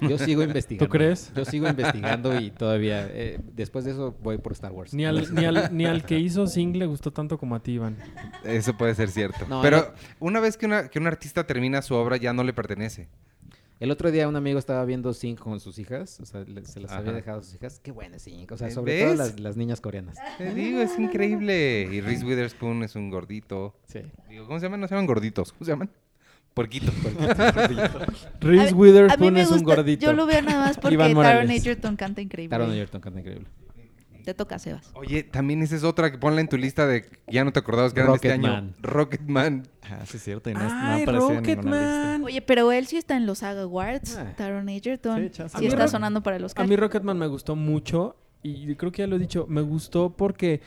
[0.00, 0.86] Yo sigo investigando.
[0.86, 1.32] ¿Tú crees?
[1.34, 3.06] Yo sigo investigando y todavía.
[3.10, 4.94] eh, después de eso voy por Star Wars.
[4.94, 7.72] Ni al, ni, al, ni al que hizo Sing le gustó tanto como a ti,
[7.72, 7.96] Iván.
[8.44, 9.46] Eso puede ser cierto.
[9.48, 9.86] No, Pero no.
[10.26, 13.08] una vez que, una, que un artista termina su obra, ya no le pertenece.
[13.78, 16.80] El otro día un amigo estaba viendo Sync con sus hijas, o sea, le- se
[16.80, 17.80] las había dejado a sus hijas.
[17.80, 19.04] Qué buena es Sync, o sea, ¿Eh, sobre ves?
[19.04, 20.18] todo las, las niñas coreanas.
[20.36, 21.88] Te digo, es increíble.
[21.90, 23.74] Y Reese Witherspoon es un gordito.
[23.86, 24.00] Sí.
[24.28, 24.80] Digo, ¿cómo se llaman?
[24.80, 25.52] No se llaman gorditos.
[25.52, 25.90] ¿Cómo se llaman?
[28.40, 30.06] Reese mí- a mí Witherspoon me es un gusta- gordito.
[30.06, 31.50] Yo lo veo nada más porque Taron.
[31.50, 32.50] Egerton canta increíble.
[32.50, 33.46] Taron Egerton canta increíble.
[34.24, 34.90] Te toca, Sebas.
[34.94, 37.94] Oye, también esa es otra que ponla en tu lista de ya no te acordabas
[37.94, 38.48] que eran de este año.
[38.48, 38.74] Rocketman.
[38.82, 39.68] Rocketman.
[39.90, 40.50] Ah, sí, es cierto.
[40.50, 41.62] Y no, es- no ¡Ay, apareció en ninguna lista.
[41.70, 42.24] Rocketman!
[42.24, 44.16] Oye, pero él sí está en los SAG Awards.
[44.18, 44.34] Ah.
[44.36, 45.30] Taron Egerton.
[45.34, 48.92] Sí, Sí mí está sonando para los A mí Rocketman me gustó mucho y creo
[48.92, 50.60] que ya lo he dicho, me gustó porque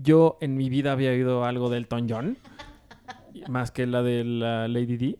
[0.00, 2.38] yo en mi vida había oído algo de Elton John,
[3.48, 5.18] más que la de la Lady D,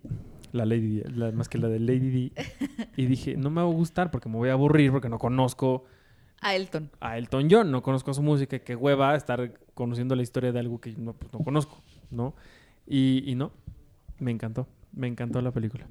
[0.53, 2.33] la Lady D, la- más que la de Lady D,
[2.96, 5.85] y dije, no me va a gustar porque me voy a aburrir porque no conozco
[6.40, 6.90] A Elton.
[7.00, 10.81] a Elton John, no conozco su música, qué hueva estar conociendo la historia de algo
[10.81, 12.35] que no, pues, no conozco, ¿no?
[12.87, 13.50] Y, y no,
[14.20, 15.87] me encantó, me encantó la película.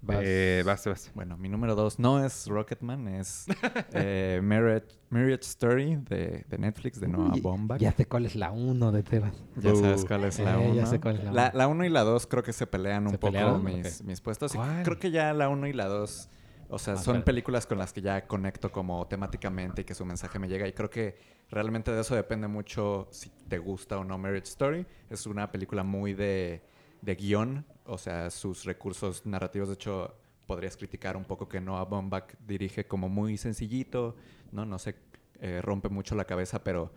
[0.00, 0.18] Vas.
[0.22, 1.10] Eh, vas, vas.
[1.14, 3.46] Bueno, mi número dos no es Rocketman, es
[3.92, 7.80] eh, Marriage, Marriage Story de, de Netflix, de Noah Baumbach.
[7.80, 9.34] Ya sé cuál es la uno de Tebas.
[9.56, 10.74] Ya sabes cuál es la Eh, 1.
[10.76, 11.58] ya sé cuál es la La uno.
[11.58, 13.64] la 1 y la 2 creo que se pelean un ¿Se poco pelearon?
[13.64, 14.52] mis, puestos.
[14.84, 16.28] Creo que ya la 1 y la 2,
[16.70, 20.04] o sea, Ah, son películas con las que ya conecto como temáticamente y que su
[20.04, 20.68] mensaje me llega.
[20.68, 21.16] Y creo que
[21.50, 24.86] realmente de eso depende mucho si te gusta o no Marriage Story.
[25.10, 26.62] Es una película muy de,
[27.02, 30.14] de guion, o sea, sus recursos narrativos, de hecho,
[30.46, 34.16] podrías criticar un poco que Noah Baumbach dirige como muy sencillito,
[34.52, 34.64] ¿no?
[34.64, 34.94] No se
[35.40, 36.92] eh, rompe mucho la cabeza, pero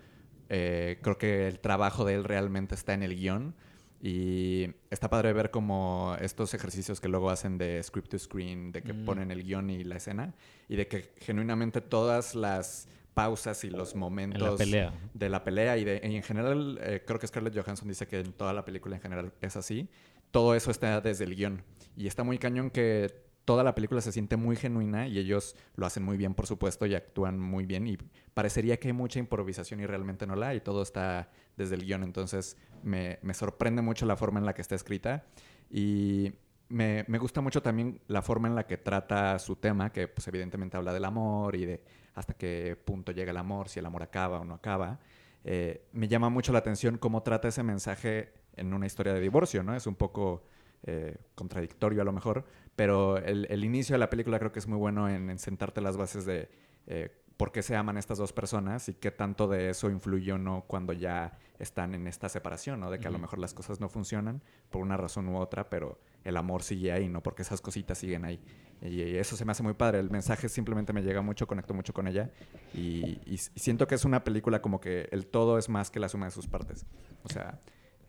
[0.50, 3.56] eh, creo que el trabajo de él realmente está en el guion.
[4.04, 8.82] Y está padre ver como estos ejercicios que luego hacen de script to screen, de
[8.82, 9.06] que Mm.
[9.06, 10.34] ponen el guion y la escena,
[10.68, 14.94] y de que genuinamente todas las pausas y los En momentos la pelea.
[15.14, 18.22] de la pelea y, de, y en general eh, creo que Scarlett Johansson dice que
[18.22, 19.88] en toda la película en general es así.
[20.32, 21.64] Todo eso está desde el guion
[21.96, 23.14] y está muy cañón que
[23.46, 26.86] toda la película se siente muy genuina y ellos lo hacen muy bien por supuesto
[26.86, 27.98] y actúan muy bien y
[28.34, 30.62] parecería que hay mucha improvisación y realmente no la hay.
[30.62, 34.62] Todo está desde el guion entonces me, me sorprende mucho la forma en la que
[34.62, 35.26] está escrita
[35.70, 36.32] y
[36.70, 40.28] me, me gusta mucho también la forma en la que trata su tema, que pues
[40.28, 41.84] evidentemente habla del amor y de
[42.16, 45.00] hasta qué punto llega el amor, si el amor acaba o no acaba.
[45.44, 49.64] Eh, me llama mucho la atención cómo trata ese mensaje en una historia de divorcio,
[49.64, 49.76] ¿no?
[49.76, 50.44] Es un poco
[50.84, 54.68] eh, contradictorio a lo mejor, pero el, el inicio de la película creo que es
[54.68, 56.50] muy bueno en, en sentarte las bases de
[56.88, 60.38] eh, por qué se aman estas dos personas y qué tanto de eso influye o
[60.38, 62.92] no cuando ya están en esta separación, ¿no?
[62.92, 66.00] De que a lo mejor las cosas no funcionan por una razón u otra, pero
[66.24, 67.24] el amor sigue ahí, ¿no?
[67.24, 68.40] Porque esas cositas siguen ahí.
[68.82, 70.00] Y, y eso se me hace muy padre.
[70.00, 72.30] El mensaje simplemente me llega mucho, conecto mucho con ella.
[72.76, 75.90] Y, y s- y siento que es una película como que el todo es más
[75.90, 76.86] que la suma de sus partes.
[77.24, 77.60] O sea,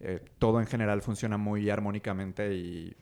[0.02, 2.94] eh, todo en general funciona muy armónicamente y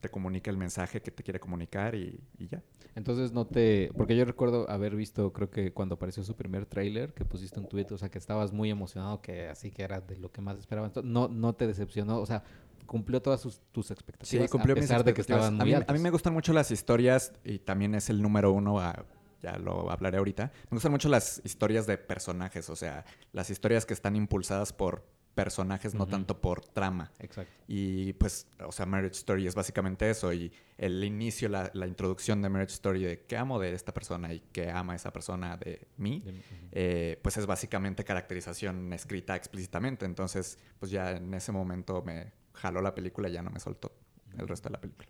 [0.00, 2.60] te comunica el mensaje que te quiere comunicar y, y ya.
[2.96, 3.90] Entonces no te...
[3.96, 7.68] Porque yo recuerdo haber visto, creo que cuando apareció su primer tráiler, que pusiste un
[7.68, 10.58] tweet, o sea, que estabas muy emocionado, que así que era de lo que más
[10.58, 10.88] esperaba.
[10.88, 12.42] Entonces, no, no te decepcionó, o sea,
[12.86, 15.88] cumplió todas sus- tus expectativas cumplió a mis pesar de que estaban a mí, altas.
[15.88, 19.06] a mí me gustan mucho las historias y también es el número uno, a-
[19.40, 20.52] ya lo hablaré ahorita.
[20.70, 25.04] Me gustan mucho las historias de personajes, o sea, las historias que están impulsadas por
[25.34, 27.10] personajes, no tanto por trama.
[27.18, 27.52] Exacto.
[27.66, 30.32] Y pues, o sea, Marriage Story es básicamente eso.
[30.32, 34.32] Y el inicio, la, la introducción de Marriage Story de qué amo de esta persona
[34.34, 36.42] y qué ama esa persona de mí, De-
[36.72, 40.04] eh, pues es básicamente caracterización escrita explícitamente.
[40.04, 43.92] Entonces, pues ya en ese momento me jaló la película y ya no me soltó
[44.36, 45.08] el resto de la película.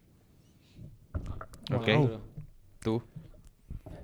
[1.75, 1.87] Ok.
[1.89, 2.21] Wow.
[2.81, 3.03] ¿Tú?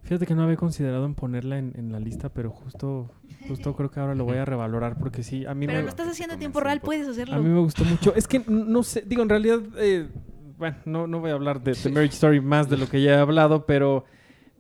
[0.09, 3.11] Fíjate que no había considerado en ponerla en, en la lista, pero justo,
[3.47, 5.83] justo creo que ahora lo voy a revalorar porque sí, a mí Pero me...
[5.85, 7.35] lo estás haciendo en tiempo real, puedes hacerlo.
[7.35, 8.15] A mí me gustó mucho.
[8.15, 10.09] Es que no sé, digo, en realidad, eh,
[10.57, 13.17] bueno, no, no voy a hablar de, de Marriage Story más de lo que ya
[13.17, 14.07] he hablado, pero,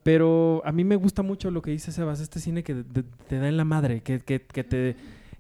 [0.03, 3.39] pero a mí me gusta mucho lo que dice Sebas, este cine que de- te
[3.39, 4.97] da en la madre, que, que, que te,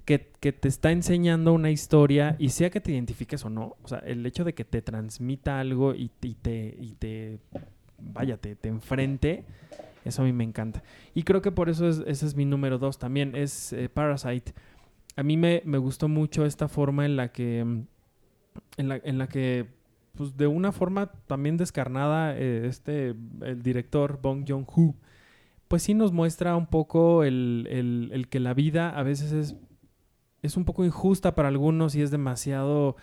[0.06, 3.88] que, que te está enseñando una historia y sea que te identifiques o no, o
[3.88, 7.40] sea, el hecho de que te transmita algo y, y te, y te,
[8.00, 9.44] vaya, te, te enfrente,
[10.08, 10.82] eso a mí me encanta.
[11.14, 14.52] Y creo que por eso es, ese es mi número dos también, es eh, Parasite.
[15.16, 17.88] A mí me, me gustó mucho esta forma en la que, en
[18.88, 19.66] la, en la que,
[20.14, 24.94] pues de una forma también descarnada, eh, este, el director Bong Joon-ho,
[25.68, 29.56] pues sí nos muestra un poco el, el- el que la vida a veces es,
[30.42, 32.96] es un poco injusta para algunos y es demasiado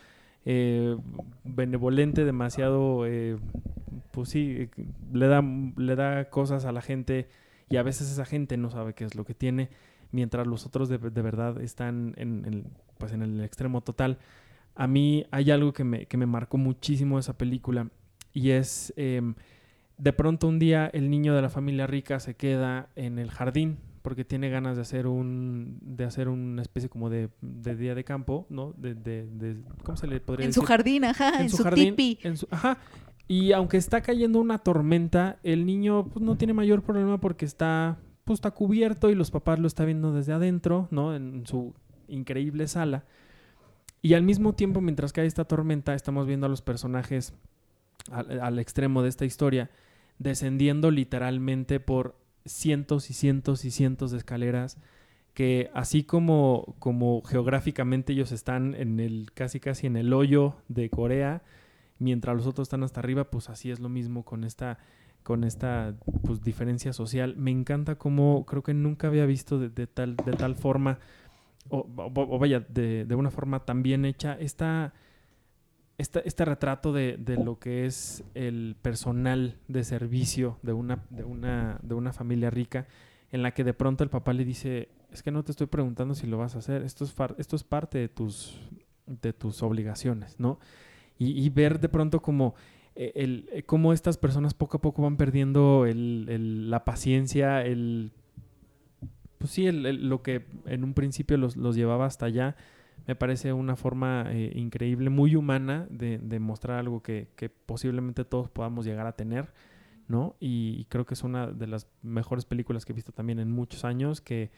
[0.45, 0.95] eh,
[1.43, 3.37] benevolente, demasiado, eh,
[4.11, 4.69] pues sí, eh,
[5.11, 7.27] le da, le da cosas a la gente
[7.69, 9.69] y a veces esa gente no sabe qué es lo que tiene,
[10.11, 12.67] mientras los otros de, de verdad están en, en,
[12.99, 14.19] pues en el extremo total.
[14.75, 17.89] A mí hay algo que me, que me marcó muchísimo esa película
[18.31, 19.33] y es em,
[19.97, 23.77] de pronto un día el niño de la familia rica se queda en el jardín
[24.05, 28.03] porque tiene ganas de hacer un de hacer una especie como de, de día de
[28.03, 28.71] campo, ¿no?
[28.77, 30.61] De, de- de- ¿cómo se le podría En decir?
[30.61, 32.19] su jardín, ajá, en, su, tipi.
[32.21, 32.77] en su- ajá.
[33.27, 37.97] Y aunque está cayendo una tormenta, el niño pues, no tiene mayor problema porque está,
[38.23, 41.15] pues, está cubierto y los papás lo están viendo desde adentro, ¿no?
[41.15, 41.73] En su
[42.07, 43.03] increíble sala.
[44.03, 47.33] Y al mismo tiempo, mientras cae esta tormenta, estamos viendo a los personajes
[48.11, 49.71] al, al extremo de esta historia
[50.19, 54.77] descendiendo literalmente por cientos y cientos y cientos de escaleras
[55.33, 60.89] que así como, como geográficamente ellos están en el casi casi en el hoyo de
[60.89, 61.43] Corea,
[61.99, 64.79] mientras los otros están hasta arriba, pues así es lo mismo con esta
[65.23, 67.35] con esta pues, diferencia social.
[67.37, 70.99] Me encanta cómo creo que nunca había visto de, tal de tal forma
[71.69, 74.93] o, o- o vaya de, de una forma tan bien hecha esta
[75.97, 81.79] este retrato de, de lo que es el personal de servicio de una, de, una,
[81.81, 82.87] de una familia rica,
[83.31, 86.13] en la que de pronto el papá le dice, es que no te estoy preguntando
[86.13, 88.59] si lo vas a hacer, esto es, far- esto es parte de tus,
[89.07, 90.59] de tus obligaciones, ¿no?
[91.17, 92.55] Y, ver de pronto como,
[92.97, 98.11] eh, el, eh, cómo estas personas poco a poco van perdiendo el- la paciencia, el...
[99.37, 102.57] Pues sí, el- lo que en un principio los, los llevaba hasta allá,
[103.07, 107.27] me parece una forma eh, increíble, muy humana de, mostrar algo que,
[107.65, 109.53] posiblemente todos podamos llegar a tener,
[110.07, 110.35] ¿no?
[110.39, 113.85] Y, creo que es una de las mejores películas que he visto también en muchos
[113.85, 114.51] años, que,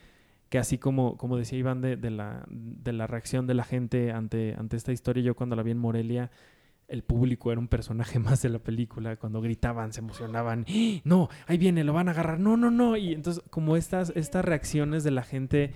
[0.50, 4.56] que así como, como decía Iván de, la, de la reacción de la gente ante,
[4.58, 6.32] ante esta historia, yo cuando la vi en Morelia,
[6.88, 11.02] el público era un personaje más de la película, cuando gritaban, se emocionaban, ¡Ah!
[11.04, 14.46] no, ahí viene, lo van a agarrar, no, no, no, y entonces como estas, estas
[14.46, 15.72] reacciones de la gente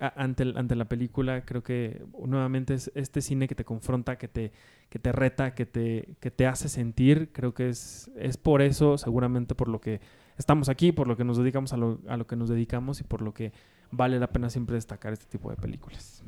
[0.00, 4.28] ante, el- ante la película, creo que nuevamente es este cine que te confronta, que
[4.28, 4.52] te,
[4.88, 7.30] que te reta, que te, que te hace sentir.
[7.32, 10.00] Creo que es, es por eso, seguramente por lo que
[10.36, 13.04] estamos aquí, por lo que nos dedicamos a lo, a lo que nos dedicamos y
[13.04, 13.52] por lo que
[13.90, 16.22] vale la pena siempre destacar este tipo de películas.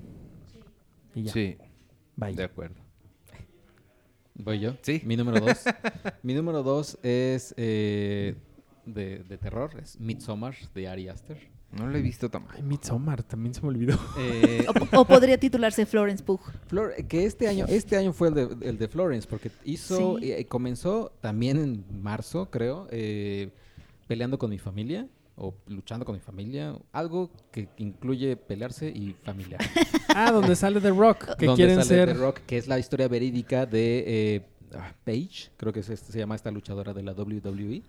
[1.15, 1.57] Y ya, Sí,
[2.17, 2.35] bye.
[2.35, 2.77] de acuerdo.
[4.35, 4.75] Voy yo.
[4.83, 5.03] Sí.
[5.05, 5.65] Mi número dos.
[6.23, 8.37] Mi número dos es eh,
[8.87, 9.79] de, de terror.
[9.83, 11.39] Es Midsommar de Ari Aster.
[11.73, 12.55] No lo he visto tampoco.
[12.57, 13.97] Ay, Midsommar, también se me olvidó.
[14.19, 16.41] Eh, O, o podría titularse Florence Pugh.
[16.69, 20.33] Flor- que este año, este año fue el de, el de Florence, porque hizo, Sí.
[20.33, 23.51] eh, comenzó también en marzo, creo, eh,
[24.09, 25.07] peleando con mi familia
[25.37, 29.61] o luchando con mi familia, algo que incluye pelearse y familiar.
[30.13, 32.09] Ah, donde sale The Rock, que Donde quieren sale ser...
[32.09, 34.05] The Rock, que es la historia verídica de
[34.35, 37.83] eh, ah, Paige, creo que es se llama esta luchadora de la WWE.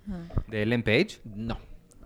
[0.48, 1.20] ¿De Ellen Page?
[1.26, 1.58] No.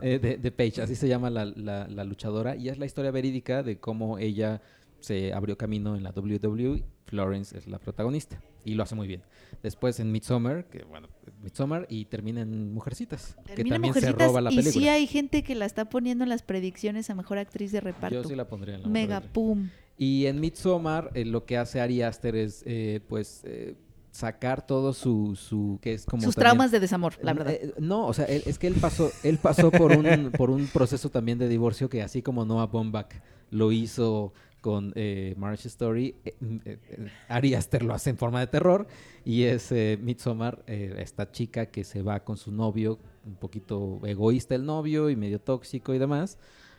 [0.02, 2.56] Eh, de, de Paige, así se llama la, la- la luchadora.
[2.56, 4.62] Y es la historia verídica de cómo ella
[5.00, 6.84] se abrió camino en la WWE.
[7.06, 8.42] Florence es la protagonista.
[8.64, 9.22] Y lo hace muy bien.
[9.62, 11.08] Después en Midsommar, que bueno,
[11.44, 13.36] Midsommar, y termina en Mujercitas.
[13.46, 14.82] que también Mujercitas se roba la y película.
[14.82, 18.16] sí hay gente que la está poniendo en las predicciones a mejor actriz de reparto.
[18.24, 19.70] Yo sí la pondría en la Mega pum.
[20.00, 23.76] Y en Midsommar, eh, lo que hace Ari Aster es, eh, pues, eh,
[24.16, 27.54] sacar todo su, su, que es como Sus también- traumas de desamor, la verdad.
[27.54, 30.68] Eh, no, o sea, él- es que él pasó, él pasó por un, por un
[30.68, 33.12] proceso también de divorcio que así como Noah Baumbach
[33.52, 38.40] lo hizo con eh, Marriage Story, eh, eh, eh, Ari Aster lo hace en forma
[38.40, 38.88] de terror
[39.26, 44.00] y es eh, Midsommar, eh, esta chica que se va con su novio, un poquito
[44.06, 46.38] egoísta el novio y medio tóxico y demás,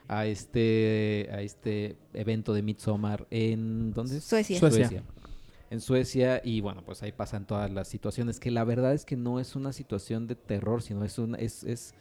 [0.08, 4.24] a este, a este evento de Midsommar en, ¿dónde es?
[4.24, 4.58] Suecia.
[4.58, 5.02] Suecia.
[5.70, 9.16] En Suecia y bueno, pues ahí pasan todas las situaciones que la verdad es que
[9.16, 11.94] no es una situación de terror, sino es un es, es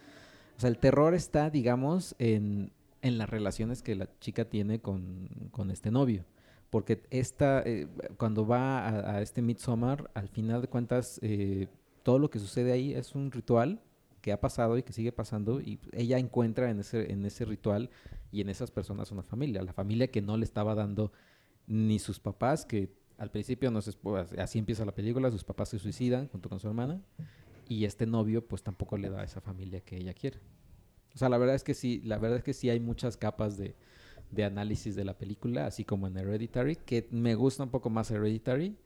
[0.56, 5.28] o sea, el terror está, digamos, en, en las relaciones que la chica tiene con,
[5.50, 6.24] con este novio.
[6.70, 11.68] Porque esta, eh, cuando va a, a este Midsommar, al final de cuentas, eh,
[12.02, 13.80] todo lo que sucede ahí es un ritual
[14.26, 17.90] que ha pasado y que sigue pasando y ella encuentra en ese, en ese ritual
[18.32, 21.12] y en esas personas una familia, la familia que no le estaba dando
[21.68, 25.70] ni sus papás, que al principio no se, pues, así empieza la película, sus papás
[25.70, 27.00] se suicidan junto con su hermana
[27.68, 30.38] y este novio pues tampoco le da esa familia que ella quiere.
[31.14, 33.56] O sea, la verdad es que sí, la verdad es que sí hay muchas capas
[33.56, 33.74] de,
[34.30, 38.10] de análisis de la película, así como en Hereditary, que me gusta un poco más
[38.10, 38.76] Hereditary,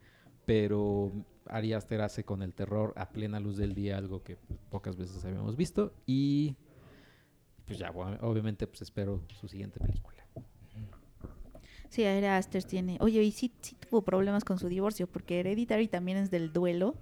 [0.45, 1.11] pero
[1.47, 4.37] Ari Aster hace con el terror a plena luz del día algo que
[4.69, 6.55] pocas veces habíamos visto y
[7.65, 10.25] pues ya, obviamente pues espero su siguiente película.
[11.91, 12.97] Sí, Ari Aster tiene.
[13.01, 16.95] Oye, y sí, sí tuvo problemas con su divorcio, porque Hereditary también es del duelo.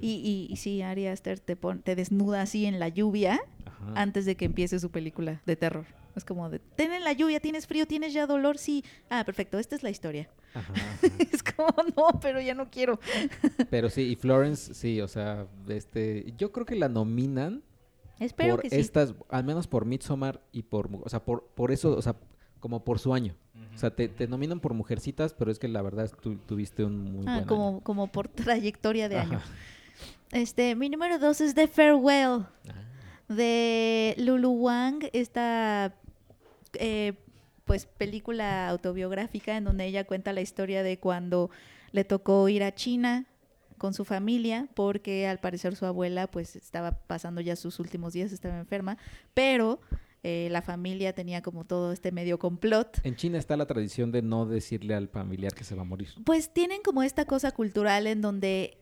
[0.00, 3.92] Y, y, y sí, Ari Aster te, pon- te desnuda así en la lluvia Ajá.
[3.96, 5.86] antes de que empiece su película de terror.
[6.14, 8.84] Es como de, ten en la lluvia, tienes frío, tienes ya dolor, sí.
[9.10, 10.28] Ah, perfecto, esta es la historia.
[10.54, 10.98] Ajá, ajá.
[11.32, 13.00] es como, no, pero ya no quiero.
[13.70, 17.62] Pero sí, y Florence, sí, o sea, este, yo creo que la nominan
[18.20, 18.76] Espero por que sí.
[18.76, 22.16] estas, al menos por Midsommar y por, o sea, por, por eso, o sea,
[22.60, 23.34] como por su año.
[23.74, 27.12] O sea, te, te nominan por Mujercitas, pero es que la verdad tu- tuviste un
[27.12, 27.80] muy Ah, buen como, año.
[27.80, 29.38] como por trayectoria de año.
[29.38, 29.46] Ajá.
[30.32, 32.44] Este, mi número dos es The Farewell.
[32.68, 32.74] Ah.
[33.28, 35.94] de Lulu Wang, esta
[36.74, 37.14] eh,
[37.64, 41.50] pues película autobiográfica en donde ella cuenta la historia de cuando
[41.92, 43.26] le tocó ir a China
[43.76, 48.32] con su familia porque al parecer su abuela pues estaba pasando ya sus últimos días,
[48.32, 48.96] estaba enferma,
[49.34, 49.80] pero
[50.30, 54.20] eh, la familia tenía como todo este medio complot En China está la tradición de
[54.20, 56.08] no decirle al familiar que se va a morir.
[56.24, 58.76] pues tienen como esta cosa cultural en donde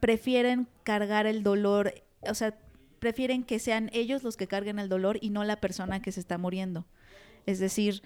[0.00, 1.92] prefieren cargar el dolor,
[2.28, 2.56] o sea,
[2.98, 6.20] prefieren que sean ellos los que carguen el dolor y no la persona que se
[6.20, 6.86] está muriendo.
[7.46, 8.02] Es decir,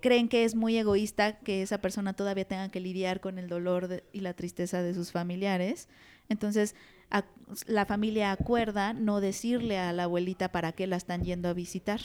[0.00, 3.88] creen que es muy egoísta que esa persona todavía tenga que lidiar con el dolor
[3.88, 5.88] de- y la tristeza de sus familiares.
[6.28, 6.74] Entonces,
[7.12, 11.52] ac- la familia acuerda no decirle a la abuelita para qué la están yendo a
[11.52, 12.00] visitar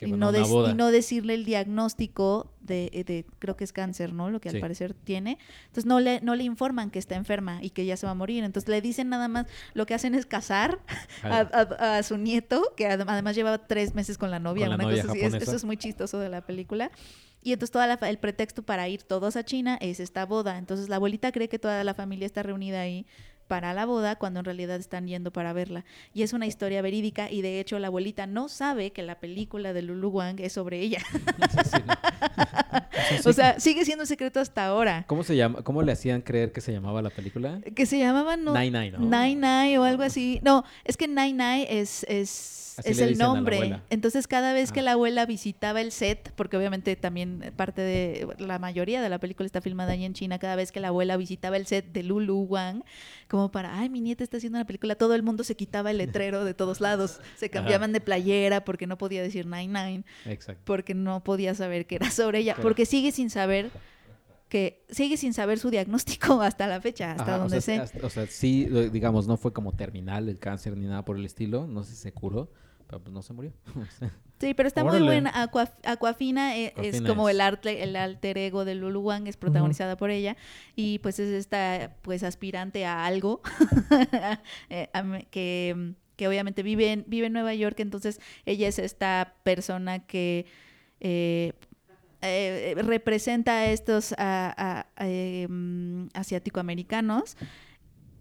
[0.00, 0.70] y a no, boda.
[0.70, 4.28] y no decirle el diagnóstico de, eh, de- creo que es cáncer, ¿no?
[4.30, 4.56] Lo que Sí.
[4.56, 5.38] al parecer tiene.
[5.66, 8.14] Entonces no le, no le informan que está enferma y que ya se va a
[8.14, 8.42] morir.
[8.44, 10.80] Entonces le dicen nada más, lo que hacen es casar
[11.22, 14.78] a, a- a su nieto, que adem- además llevaba tres meses con la novia, Con
[14.78, 15.16] la novia cosa.
[15.26, 16.90] Es- eso es muy chistoso de la película.
[17.42, 20.56] Y entonces fa- el pretexto para ir todos a China es esta boda.
[20.58, 23.06] Entonces la abuelita cree que toda la familia está reunida ahí
[23.46, 25.84] para la boda cuando en realidad están yendo para verla.
[26.12, 29.72] Y es una historia verídica y de hecho la abuelita no sabe que la película
[29.72, 30.98] de Lulu Wang es sobre ella.
[33.08, 33.28] Sí, sí.
[33.28, 35.04] O sea, sigue siendo un secreto hasta ahora.
[35.06, 35.62] ¿Cómo se llama?
[35.62, 37.60] ¿Cómo le hacían creer que se llamaba la película?
[37.74, 38.98] Que se llamaba no, Nine Nine, ¿no?
[39.00, 40.40] Nine Nine o algo así.
[40.42, 43.80] No, es que Nine Nine es, es, Así es el nombre.
[43.90, 44.84] Entonces cada vez que Ah.
[44.84, 49.46] la abuela visitaba el set, porque obviamente también parte de la mayoría de la película
[49.46, 52.42] está filmada ahí en China, cada vez que la abuela visitaba el set de Lulu
[52.42, 52.82] Wang,
[53.28, 55.98] como para, ay, mi nieta está haciendo una película, todo el mundo se quitaba el
[55.98, 60.62] letrero de todos lados, se cambiaban de playera porque no podía decir Nine Nine Exacto.
[60.64, 62.68] porque no podía saber que era sobre ella, Claro.
[62.68, 63.70] porque sigue sin saber
[64.48, 67.82] que sigue sin saber su diagnóstico hasta la fecha, hasta Ajá, o donde sea, sé.
[67.96, 71.24] hasta- o sea, sí, digamos, no fue como terminal el cáncer ni nada por el
[71.24, 71.66] estilo.
[71.66, 72.50] No sé si se curó,
[72.86, 73.52] pero pues no se murió.
[74.40, 75.30] Sí, pero está muy buena.
[75.42, 79.26] Aqua- Aquafina eh, es Aquafina como es- el arte, el alter ego de Lulu Wang,
[79.28, 80.36] es protagonizada por ella.
[80.76, 83.40] Y pues es esta pues aspirante a algo.
[84.70, 84.88] Eh,
[85.30, 90.46] que, que obviamente vive en, vive en Nueva York, entonces ella es esta persona que
[91.00, 91.52] eh,
[92.20, 94.54] eh, representa a estos a-
[94.98, 97.36] a- eh, mm, asiático-americanos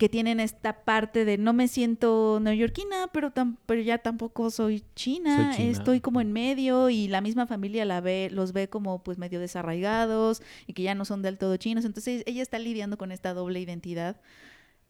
[0.03, 4.83] que tienen esta parte de no me siento neoyorquina, pero, tam- pero ya tampoco soy
[4.95, 5.71] china, Soy china.
[5.71, 9.39] estoy como en medio y la misma familia la ve, los ve como pues medio
[9.39, 11.85] desarraigados y que ya no son del todo chinos.
[11.85, 14.19] Entonces ella está lidiando con esta doble identidad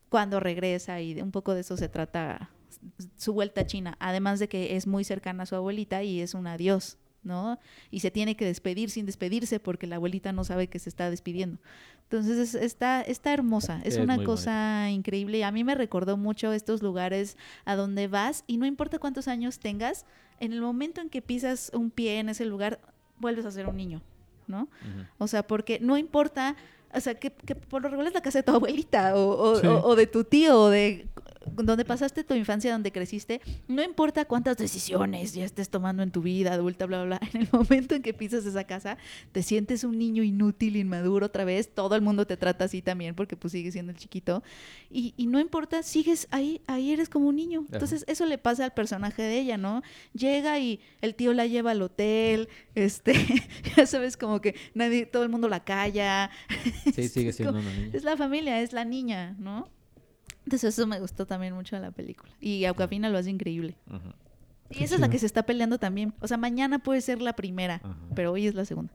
[0.09, 2.49] cuando regresa y de- un poco de eso se trata
[3.16, 6.34] su vuelta a China, además de que es muy cercana a su abuelita y es
[6.34, 7.59] un adiós, ¿no?
[7.91, 11.11] Y se tiene que despedir sin despedirse porque la abuelita no sabe que se está
[11.11, 11.59] despidiendo.
[12.18, 15.39] Entonces es- está, está hermosa, es, una cosa increíble.
[15.39, 19.28] y A mí me recordó mucho estos lugares a donde vas y no importa cuántos
[19.28, 20.05] años tengas,
[20.39, 22.80] en el momento en que pisas un pie en ese lugar,
[23.20, 24.01] vuelves a ser un niño,
[24.47, 24.68] ¿no?
[25.18, 26.55] O sea, porque no importa,
[26.93, 29.55] o sea, que, que por lo regular es la casa de tu abuelita o, o-
[29.59, 29.66] Sí.
[29.68, 31.07] o- o de tu tío o de
[31.56, 36.22] donde pasaste tu infancia, donde creciste, no importa cuántas decisiones ya estés tomando en tu
[36.22, 38.98] vida adulta, bla, bla, bla, en el momento en que pisas esa casa,
[39.32, 43.16] te sientes un niño inútil, inmaduro otra vez, todo el mundo te trata así también
[43.16, 44.44] porque pues sigues siendo el chiquito
[44.89, 47.66] y, y no importa, sigues ahí, ahí eres como un niño.
[47.72, 49.82] Entonces eso le pasa al personaje de ella, ¿no?
[50.14, 53.14] Llega y el tío la lleva al hotel, este,
[53.78, 56.30] ya sabes, como que nadie, todo el mundo la calla.
[56.94, 57.89] Sí, sigue siendo como- una niña.
[57.94, 59.70] Es la familia, es la niña, ¿no?
[60.46, 62.32] Entonces eso me gustó también mucho de la película.
[62.39, 63.76] Y Aquafina lo hace increíble.
[64.70, 66.14] Y Qué esa es la que se está peleando también.
[66.20, 67.82] O sea, mañana puede ser la primera,
[68.16, 68.91] pero hoy es la segunda.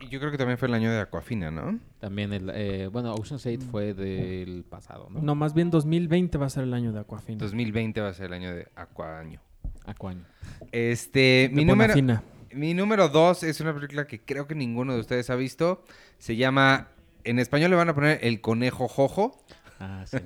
[0.00, 1.78] Y yo creo que también fue el año de Aquafina, ¿no?
[2.00, 5.20] También el, eh, bueno, Ocean's 8 fue del pasado, ¿no?
[5.20, 7.38] No, más bien 2020 va a ser el año de Aquafina.
[7.38, 9.40] 2020 va a ser el año de Aquaño.
[9.86, 10.24] Aquaño.
[10.72, 11.94] Este, De mi número,
[12.52, 15.84] mi número dos es una película que creo que ninguno de ustedes ha visto.
[16.18, 16.88] Se llama,
[17.24, 19.44] en español le van a poner El Conejo Jojo.
[19.80, 20.16] Ah, sí,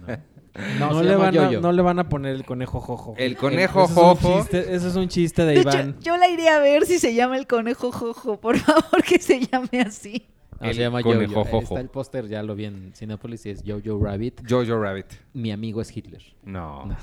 [0.79, 0.93] ¿no?
[0.93, 1.61] No, le van a, Yo-Yo.
[1.61, 3.15] no le van a poner el conejo jojo.
[3.17, 4.39] El Conejo Eso es un Jojo.
[4.43, 5.97] chiste- Eso es un chiste de De hecho, Iván.
[6.01, 8.41] yo la iría a ver si se llama el conejo jojo.
[8.41, 10.27] Por favor, que se llame así.
[10.61, 11.61] No, El se llama Conejo Jojo.
[11.63, 14.41] Está el póster, ya lo vi en Cinepolis y es Jojo Rabbit.
[14.49, 15.07] Jojo Rabbit.
[15.33, 16.21] Mi amigo es Hitler.
[16.43, 16.85] No.
[16.87, 16.97] No.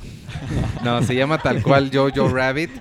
[0.84, 2.72] No, se llama tal cual Jojo Rabbit.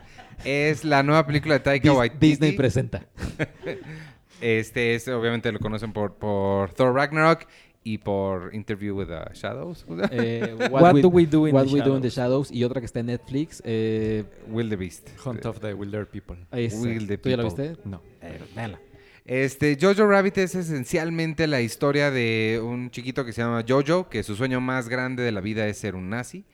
[0.44, 2.26] Es la nueva película de Taika Dis- Waititi.
[2.26, 3.02] Disney presenta.
[4.40, 7.46] Este es, obviamente lo conocen por, por Thor Ragnarok
[7.84, 9.84] y por Interview with the Shadows.
[10.10, 12.50] Eh, What Do We Do in What the We Do in the Shadows.
[12.50, 13.62] Y otra que está en Netflix.
[13.64, 15.08] Eh, Will the Beast.
[15.24, 16.36] Hunt of the Wilder People.
[16.52, 17.68] Will the ¿Tú ya la People.
[17.68, 17.88] viste?
[17.88, 18.02] No.
[18.22, 18.80] Eh, véanla.
[19.26, 24.22] Este, Jojo Rabbit es esencialmente la historia de un chiquito que se llama Jojo, que
[24.22, 26.44] su sueño más grande de la vida es ser un nazi.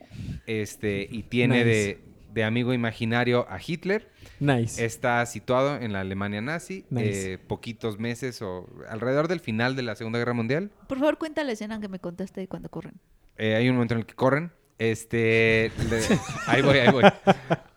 [0.47, 1.65] Este, y tiene Nice.
[1.65, 1.99] de,
[2.33, 4.09] de amigo imaginario a Hitler.
[4.39, 4.83] Nice.
[4.85, 7.33] Está situado en la Alemania nazi, Nice.
[7.33, 10.71] eh, poquitos meses o alrededor del final de la Segunda Guerra Mundial.
[10.87, 12.93] Por favor, cuenta la escena que me contaste de cuando corren.
[13.37, 14.51] Eh, hay un momento en el que corren.
[14.77, 16.01] Este, le-
[16.47, 17.03] ahí voy, ahí voy.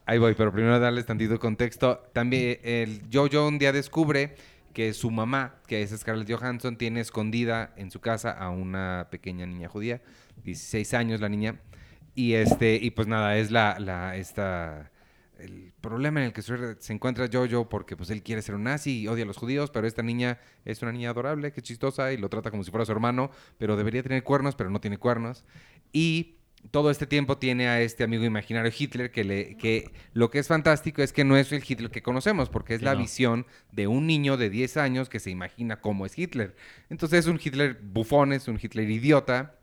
[0.07, 2.03] Ahí voy, pero primero darles tantito contexto.
[2.13, 4.35] También el Jojo un día descubre
[4.75, 9.47] que su mamá, que es Scarlett Johansson, tiene escondida en su casa a una pequeña
[9.47, 10.03] niña judía,
[10.45, 11.59] 16 años la niña.
[12.15, 14.93] Y este, y pues nada, es la, la, esta,
[15.39, 19.01] el problema en el que se encuentra Jojo porque pues él quiere ser un nazi
[19.03, 22.13] y odia a los judíos, pero esta niña es una niña adorable, que es chistosa
[22.13, 24.99] y lo trata como si fuera su hermano, pero debería tener cuernos, pero no tiene
[24.99, 25.45] cuernos.
[25.93, 26.37] Y
[26.71, 30.49] todo este tiempo tiene a este amigo imaginario Hitler que le que lo que es
[30.49, 32.97] fantástico es que no es el Hitler que conocemos porque es Sí, la no.
[32.97, 36.57] visión de un niño de 10 años que se imagina cómo es Hitler.
[36.89, 39.59] Entonces es un Hitler bufón, es un Hitler idiota.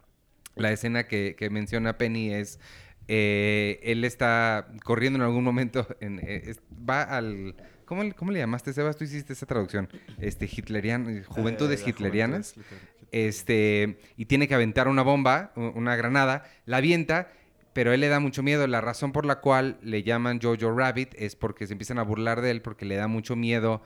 [0.56, 2.60] La escena que, que menciona Penny es
[3.08, 8.32] eh, él está corriendo en algún momento en- eh, es- va al ¿cómo, le- cómo
[8.32, 8.96] le llamaste Sebas?
[8.98, 9.90] Tú hiciste esa traducción.
[10.20, 12.78] Este hitlerian juventudes Eh, hitlerianas juventud
[13.12, 17.30] este, y tiene que aventar una bomba, una granada, la avienta,
[17.74, 18.66] pero él le da mucho miedo.
[18.68, 22.40] La razón por la cual le llaman Jojo Rabbit es porque se empiezan a burlar
[22.42, 23.82] de él, porque le da mucho miedo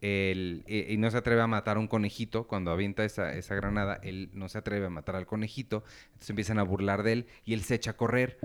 [0.00, 2.46] el- y, y no se atreve a matar a un conejito.
[2.46, 5.84] Cuando avienta esa, esa granada, él no se atreve a matar al conejito.
[6.06, 8.38] Entonces empiezan a burlar de él y él se echa a correr.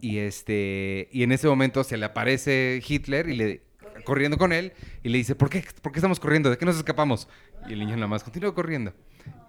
[0.00, 3.62] Y, este, y en ese momento se le aparece Hitler y le
[4.04, 6.50] corriendo con él y le dice, ¿por qué, ¿por qué estamos corriendo?
[6.50, 7.28] ¿De qué nos escapamos?
[7.68, 8.92] Y el niño nada más continúa corriendo.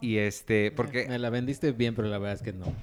[0.02, 2.66] Y este, porque Me la vendiste bien, pero la verdad es que no.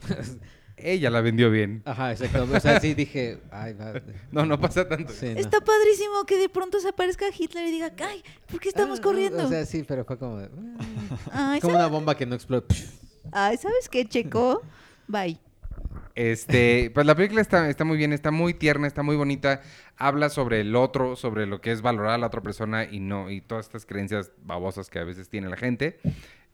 [0.76, 1.82] ella la vendió bien.
[1.84, 2.46] Ajá, exacto.
[2.52, 3.94] O sea, sí dije, ay, va.
[4.30, 5.12] No, no pasa tanto.
[5.12, 5.40] Sí, no.
[5.40, 9.02] Está padrísimo que de pronto se aparezca Hitler y diga, ay, ¿por qué estamos Ah,
[9.02, 9.44] corriendo?
[9.44, 10.38] O sea, sí, pero fue como.
[10.38, 10.48] de.
[11.32, 12.74] Ay, Como ¿sabes, una bomba que no explota.
[13.32, 14.62] ay, ¿sabes qué, Checo?
[15.08, 15.38] Bye.
[16.14, 19.60] Este, pues la película está, está muy bien, está muy tierna, está muy bonita.
[19.98, 23.30] Habla sobre el otro, sobre lo que es valorar a la otra persona y no,
[23.30, 25.98] y todas estas creencias babosas que a veces tiene la gente.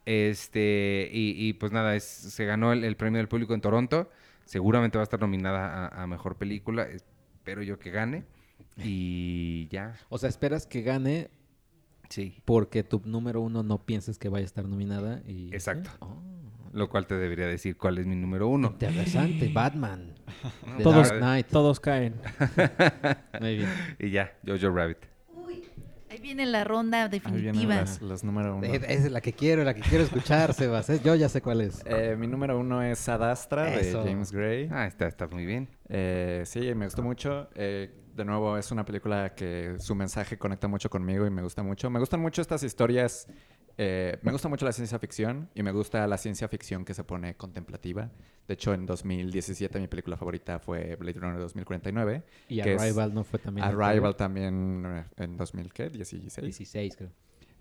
[0.04, 4.10] Este, y, y, pues nada, es, se ganó el, el premio del público en Toronto.
[4.44, 6.84] Seguramente va a estar nominada a, a mejor película.
[6.88, 8.24] Espero yo que gane.
[8.78, 9.94] Y ya.
[10.08, 11.30] O sea, esperas que gane
[12.08, 12.36] Sí.
[12.44, 15.22] porque tu número uno no pienses que vaya a estar nominada.
[15.26, 15.54] Y...
[15.54, 15.90] Exacto.
[16.00, 16.20] Oh,
[16.72, 18.68] Lo cual te debería decir cuál es mi número uno.
[18.68, 20.14] Interesante, Batman.
[20.82, 21.12] Todos-.
[21.50, 22.14] Todos caen.
[23.40, 23.70] Muy bien.
[23.98, 24.98] Y ya, Jojo Rabbit.
[26.12, 27.74] Ahí viene la ronda Ahí vienen definitiva.
[27.76, 28.66] las- los número uno.
[28.66, 30.90] Eh, Esa es la que quiero, la que quiero escuchar, Sebas.
[30.90, 31.82] Eh, Yo ya sé cuál es.
[31.86, 34.02] Eh, mi número uno es Ad Astra Eso.
[34.04, 34.68] de James Gray.
[34.70, 35.70] Ah, está, está muy bien.
[35.88, 37.48] Eh, sí, me gustó mucho.
[37.54, 41.62] Eh, de nuevo, es una película que su mensaje conecta mucho conmigo y me gusta
[41.62, 41.88] mucho.
[41.88, 43.26] Me gustan mucho estas historias.
[43.78, 47.04] Eh, me gusta mucho la ciencia ficción y me gusta la ciencia ficción que se
[47.04, 48.10] pone contemplativa.
[48.46, 52.22] De hecho, en 2017 mi película favorita fue Blade Runner 2049.
[52.48, 53.66] Y que es Arrival no fue también.
[53.66, 56.42] Arrival también eh, en 2016.
[56.42, 57.10] 16, creo.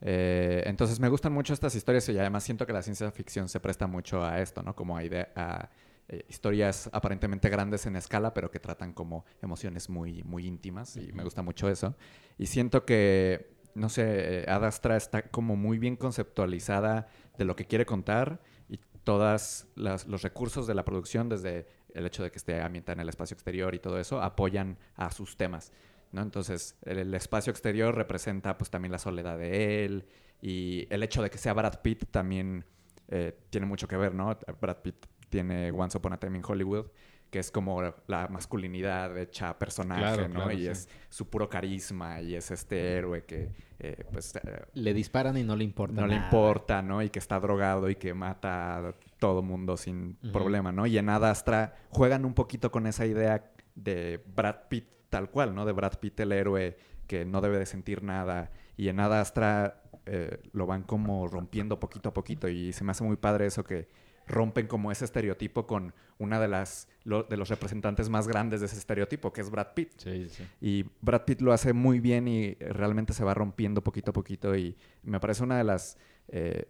[0.04, 3.60] Eh, entonces me gustan mucho estas historias y además siento que la ciencia ficción se
[3.60, 4.76] presta mucho a esto, ¿no?
[4.76, 5.02] Como a,
[5.36, 5.70] a
[6.08, 11.14] eh, historias aparentemente grandes en escala, pero que tratan como emociones muy, muy íntimas y
[11.14, 11.96] me gusta mucho eso.
[12.38, 17.08] Y siento que, no sé, eh, Ad Astra está como muy bien conceptualizada
[17.38, 22.24] de lo que quiere contar y todos los recursos de la producción, desde el hecho
[22.24, 25.72] de que esté ambientada en el espacio exterior y todo eso, apoyan a sus temas.
[26.12, 26.22] ¿no?
[26.22, 30.06] Entonces, el, el espacio exterior representa pues también la soledad de él
[30.42, 32.66] y el hecho de que sea Brad Pitt también
[33.08, 34.38] eh, tiene mucho que ver, ¿no?
[34.60, 36.88] Brad Pitt tiene Once Upon a Time in Hollywood,
[37.32, 40.36] que es como la masculinidad hecha personaje, Claro, ¿no?
[40.36, 40.68] claro, y sí.
[40.68, 45.44] es su puro carisma y es este héroe que, eh, pues, eh, Le disparan y
[45.44, 46.02] no le importa.
[46.02, 47.02] no le importa, ¿no?
[47.02, 50.86] Y que está drogado y que mata a todo mundo sin problema, ¿no?
[50.86, 55.56] Y en Ad Astra juegan un poquito con esa idea de Brad Pitt tal cual,
[55.56, 55.66] ¿no?
[55.66, 56.78] De Brad Pitt el héroe
[57.08, 58.52] que no debe de sentir nada.
[58.76, 62.92] Y en Ad Astra eh, lo van como rompiendo poquito a poquito y se me
[62.92, 63.88] hace muy padre eso que
[64.28, 68.68] rompen como ese estereotipo con una de las lo- de los representantes más grandes de
[68.68, 69.92] ese estereotipo, que es Brad Pitt.
[69.98, 70.48] Sí, sí.
[70.62, 74.56] Y Brad Pitt lo hace muy bien y realmente se va rompiendo poquito a poquito
[74.56, 75.98] y me parece una de las
[76.28, 76.68] eh,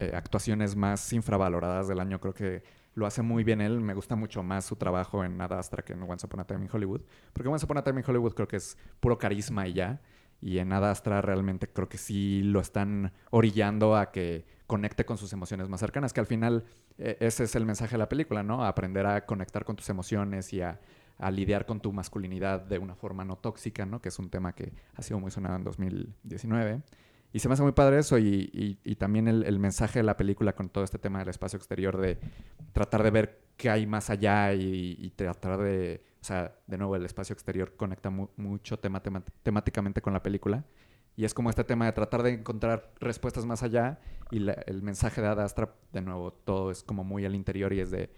[0.00, 2.20] eh, actuaciones más infravaloradas del año.
[2.20, 2.62] Creo que
[2.94, 3.80] lo hace muy bien él.
[3.80, 6.64] Me gusta mucho más su trabajo en Ad Astra que en Once Upon a Time
[6.64, 7.02] in Hollywood.
[7.32, 10.00] Porque Once Upon a Time in Hollywood creo que es puro carisma y ya.
[10.40, 15.16] Y en Ad Astra realmente creo que sí lo están orillando a que conecte con
[15.18, 16.64] sus emociones más cercanas, que al final
[16.98, 18.64] ese es el mensaje de la película, ¿no?
[18.64, 20.80] Aprender a conectar con tus emociones y a,
[21.30, 24.00] lidiar con tu masculinidad de una forma no tóxica, ¿no?
[24.00, 26.82] Que es un tema que ha sido muy sonado en 2019.
[27.32, 30.16] Y se me hace muy padre eso y, y- y también el, mensaje de la
[30.16, 32.18] película con todo este tema del espacio exterior de
[32.72, 36.94] tratar de ver qué hay más allá y, y tratar de, o sea, de nuevo
[36.96, 38.78] el espacio exterior conecta mu- mucho
[39.42, 40.64] temáticamente con la película.
[41.16, 44.00] Y es como este tema de tratar de encontrar respuestas más allá
[44.30, 47.72] y la- el mensaje de Ad Astra, de nuevo, todo es como muy al interior
[47.72, 48.10] y es de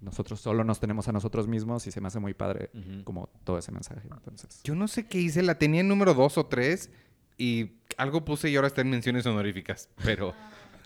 [0.00, 3.04] nosotros solo nos tenemos a nosotros mismos y se me hace muy padre Ujú.
[3.04, 4.02] como todo ese mensaje.
[4.12, 6.90] Entonces, Yo no sé qué hice, la tenía en número dos o tres
[7.36, 10.34] y algo puse y ahora está en menciones honoríficas, pero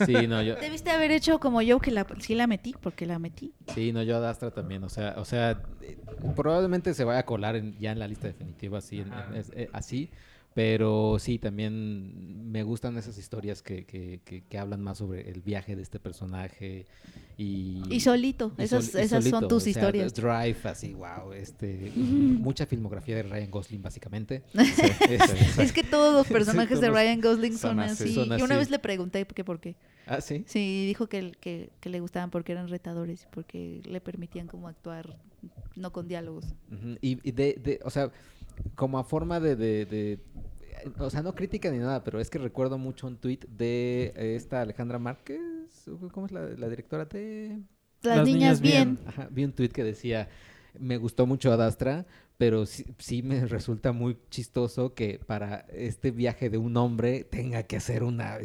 [0.07, 3.19] Sí, no, yo, Debiste haber hecho como yo, que la, sí la metí, porque la
[3.19, 3.53] metí.
[3.75, 4.83] sí, no, yo Ad Astra también.
[4.85, 5.97] O sea, o sea, eh,
[6.35, 9.53] probablemente se vaya a colar en- ya en la lista definitiva así, en- en- es-
[9.55, 10.11] eh, así.
[10.55, 15.41] Pero sí, también me gustan esas historias que, que, que, que hablan más sobre el
[15.41, 16.85] viaje de este personaje
[17.39, 17.81] y...
[17.91, 20.13] Y solito, y esas, sol- y esas son tus o sea, historias.
[20.13, 24.43] Drive, así, wow, este, mucha filmografía de Ryan Gosling, básicamente.
[25.59, 28.05] Es que todos los personajes de todos Ryan Gosling son son, así.
[28.05, 28.15] así.
[28.15, 29.75] Son Y una vez le pregunté que por qué.
[30.07, 30.45] ah, sí.
[30.47, 34.69] Sí, dijo que, que, que le gustaban porque eran retadores y porque le permitían como
[34.69, 35.17] actuar
[35.77, 36.45] no con diálogos.
[37.01, 38.11] Y, y de, de- o sea,
[38.75, 40.21] como a forma de, de- de-
[40.99, 44.35] o sea, no crítica ni nada, pero es que recuerdo mucho un tweet de eh,
[44.37, 45.41] esta Alejandra Márquez,
[46.13, 47.61] ¿cómo es la, la directora de...?
[48.03, 48.95] Las, Las niñas, niñas bien.
[48.97, 49.09] bien.
[49.09, 50.29] Ajá, vi un tweet que decía,
[50.77, 52.05] me gustó mucho Adastra,
[52.37, 57.63] pero sí, sí me resulta muy chistoso que para este viaje de un hombre tenga
[57.63, 58.39] que hacer una,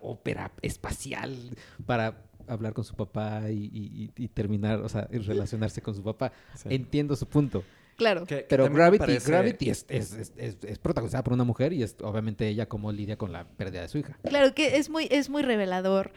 [0.00, 1.36] ópera espacial
[1.84, 5.96] para hablar con su papá y, y- y- y terminar, o sea, y relacionarse con
[5.96, 6.30] su papá.
[6.54, 6.68] sí.
[6.70, 7.64] Entiendo su punto.
[7.96, 8.24] Claro.
[8.26, 11.72] Que- que Pero Gravity, parece- Gravity es, es, es- es- es protagonizada por una mujer
[11.72, 14.18] y es obviamente ella cómo lidia con la pérdida de su hija.
[14.22, 16.12] Claro que es muy, es muy revelador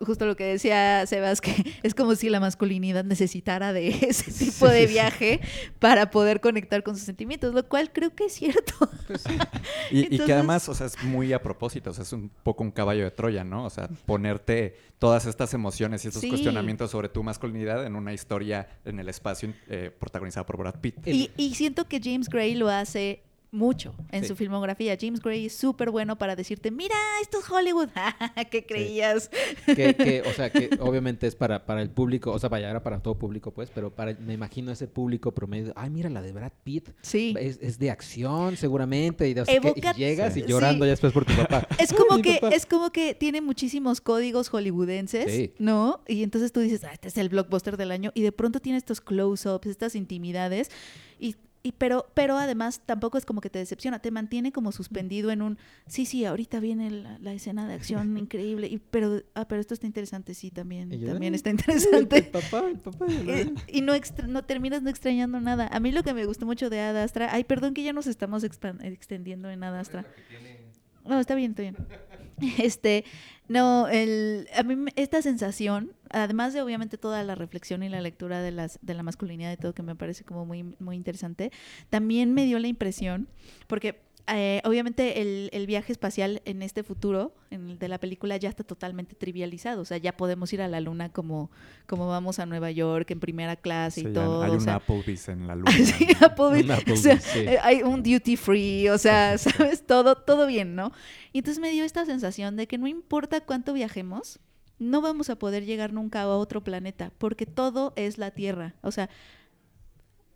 [0.00, 4.68] justo lo que decía Sebas, que es como si la masculinidad necesitara de ese tipo
[4.68, 5.40] de viaje
[5.78, 8.74] para poder conectar con sus sentimientos, lo cual creo que es cierto.
[9.90, 12.30] Y, y Entonces- que además, o sea, es muy a propósito, o sea, es un
[12.42, 13.64] poco un caballo de Troya, ¿no?
[13.66, 16.28] O sea, ponerte todas estas emociones y estos Sí.
[16.28, 21.06] cuestionamientos sobre tu masculinidad en una historia en el espacio eh, protagonizada por Brad Pitt.
[21.06, 23.22] Y, y siento que James Gray lo hace
[23.52, 24.28] mucho en Sí.
[24.28, 24.96] su filmografía.
[24.98, 27.88] James Gray es súper bueno para decirte, mira, esto es Hollywood.
[28.50, 29.30] ¿Qué creías?
[29.66, 32.82] que, que, o sea, que obviamente es para, para el público, o sea, vaya, era
[32.82, 36.32] para todo público, pues, pero para, me imagino ese público promedio, ay, mira la de
[36.32, 37.34] Brad Pitt, Sí.
[37.38, 41.12] es, es de acción seguramente, y, de, así que- y llegas y llorando ya después
[41.12, 41.68] por tu papá.
[41.78, 45.50] Es como que es como que tiene muchísimos códigos hollywoodenses.
[45.58, 46.00] ¿no?
[46.08, 48.78] Y entonces tú dices, ah, este es el blockbuster del año y de pronto tiene
[48.78, 50.70] estos close-ups, estas intimidades
[51.18, 55.30] y, y pero pero además tampoco es como que te decepciona, te mantiene como suspendido
[55.30, 59.46] en un sí, sí, ahorita viene la, la escena de acción increíble y pero ah,
[59.46, 62.22] pero esto está interesante, sí, también Y también "Ay, está El interesante.
[62.24, 63.06] papá, el papá.
[63.08, 65.68] Eh, y no, extra- no terminas no extrañando nada.
[65.72, 68.06] A mí lo que me gustó mucho de Ad Astra, ay, perdón que ya nos
[68.06, 70.04] estamos expan- extendiendo en Ad Astra.
[71.04, 71.76] No, está bien, está bien.
[72.58, 73.04] Este,
[73.46, 78.40] no, el, a mí esta sensación, además de obviamente toda la reflexión y la lectura
[78.42, 81.52] de, las, de la masculinidad y todo, que me parece como muy, muy interesante,
[81.88, 83.28] también me dio la impresión,
[83.68, 88.36] porque eh, obviamente el, el viaje espacial en este futuro, en el de la película,
[88.36, 89.82] ya está totalmente trivializado.
[89.82, 91.50] O sea, ya podemos ir a la luna como,
[91.86, 94.42] como vamos a Nueva York en primera clase Sí, y todo.
[94.42, 95.72] hay o un sea, Applebee's en la luna.
[95.72, 96.64] Sí, Applebee's.
[96.64, 97.40] Un O Applebee's, sea, sí.
[97.40, 99.86] eh, hay un duty free, o sea, ¿sabes?
[99.86, 100.92] Todo, todo bien, ¿no?
[101.32, 104.38] Y entonces me dio esta sensación de que no importa cuánto viajemos,
[104.78, 108.74] no vamos a poder llegar nunca a otro planeta, porque todo es la Tierra.
[108.82, 109.08] O sea,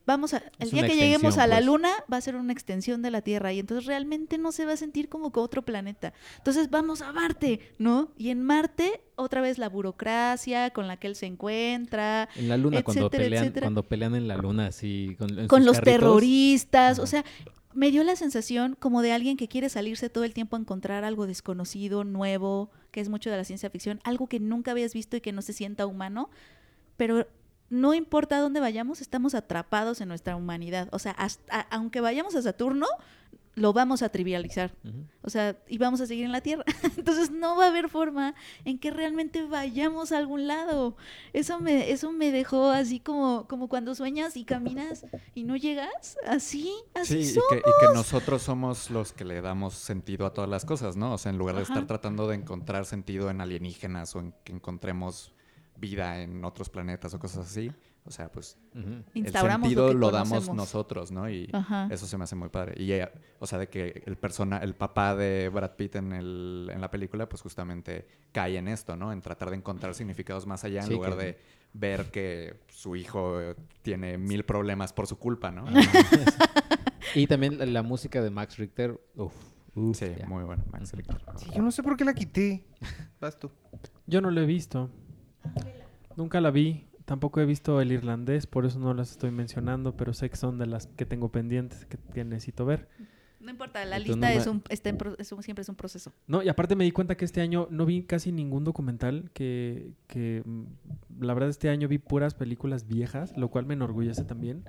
[0.07, 1.67] vamos a, el Es día que lleguemos a la pues.
[1.67, 4.73] Luna va a ser una extensión de la Tierra y entonces realmente no se va
[4.73, 6.15] a sentir como que otro planeta.
[6.39, 8.13] Entonces vamos a Marte, ¿no?
[8.17, 12.57] Y en Marte otra vez la burocracia con la que él se encuentra, En la
[12.57, 13.67] luna, cuando pelean, etcétera.
[13.67, 15.83] cuando pelean en la luna, así, con, los carritos.
[15.83, 17.25] terroristas, o sea,
[17.75, 21.05] me dio la sensación como de alguien que quiere salirse todo el tiempo a encontrar
[21.05, 25.17] algo desconocido, nuevo, que es mucho de la ciencia ficción, algo que nunca habías visto
[25.17, 26.31] y que no se sienta humano,
[26.97, 27.27] pero
[27.71, 30.89] no importa a dónde vayamos, estamos atrapados en nuestra humanidad.
[30.93, 32.87] O sea, hasta- aunque vayamos a Saturno,
[33.55, 34.71] lo vamos a trivializar.
[35.23, 36.63] O sea, y vamos a seguir en la Tierra.
[36.99, 38.35] Entonces no va a haber forma
[38.67, 40.95] en que realmente vayamos a algún lado.
[41.33, 46.19] Eso me, eso me dejó así como, como cuando sueñas y caminas y no llegas.
[46.27, 50.35] Así, Sí, así y que, y que nosotros somos los que le damos sentido a
[50.35, 51.15] todas las cosas, ¿no?
[51.15, 51.73] O sea, en lugar de Ajá.
[51.73, 55.33] estar tratando de encontrar sentido en alienígenas o en que encontremos
[55.79, 57.71] vida en otros planetas o cosas así,
[58.05, 58.57] o sea, pues
[59.15, 61.29] el sentido lo damos nosotros, ¿no?
[61.29, 61.89] Y Ajá.
[61.91, 62.75] eso se me hace muy padre.
[62.81, 63.09] Y, eh,
[63.41, 66.91] o sea, de que el persona, el papá de Brad Pitt en, el, en la
[66.91, 69.13] película, pues justamente cae en esto, ¿no?
[69.13, 71.39] En tratar de encontrar significados más allá en Sí, lugar que- de
[71.73, 73.39] ver que su hijo
[73.83, 75.65] tiene mil problemas por su culpa, ¿no?
[77.15, 79.33] Y también la, la música de Max Richter, uf,
[79.75, 80.27] uf, Sí, ya.
[80.27, 81.17] muy bueno, Max Richter.
[81.37, 82.67] Sí, yo no sé por qué la quité.
[83.21, 83.51] Vas tú.
[84.07, 84.91] Yo no lo he visto.
[86.17, 86.85] Nunca la vi.
[87.05, 90.59] Tampoco he visto el irlandés, por eso no las estoy mencionando, pero sé que son
[90.59, 92.89] de las que tengo pendientes que, que necesito ver.
[93.39, 95.69] No importa, la Entonces, lista no es un, está en pro- es un- siempre es
[95.69, 96.13] un proceso.
[96.27, 99.93] No, y aparte me di cuenta que este año no vi casi ningún documental, que,
[100.09, 100.65] que mm,
[101.21, 104.65] la verdad este año vi puras películas viejas, lo cual me enorgullece también.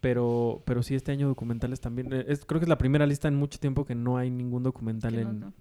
[0.00, 2.12] Pero, pero sí, este año documentales también.
[2.12, 4.62] eh, es- creo que es la primera lista en mucho tiempo que no hay ningún
[4.62, 5.52] documental no- en, no.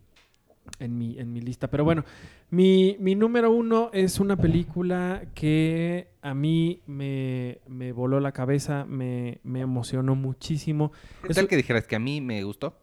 [0.79, 1.69] En mi, en mi lista.
[1.69, 2.03] Pero bueno,
[2.49, 8.85] mi, mi número uno es una película que a mí me, me voló la cabeza,
[8.85, 10.91] me, me emocionó muchísimo.
[11.21, 12.75] ¿Qué Es tal un- que dijeras que a mí me gustó?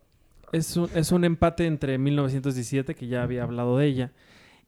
[0.53, 4.12] Es un, es un empate entre 1917, que ya había hablado de ella,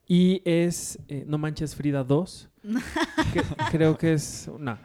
[0.07, 2.49] y es eh, No Manches Frida 2.
[3.33, 3.41] que
[3.71, 4.49] creo que es...
[4.59, 4.77] No.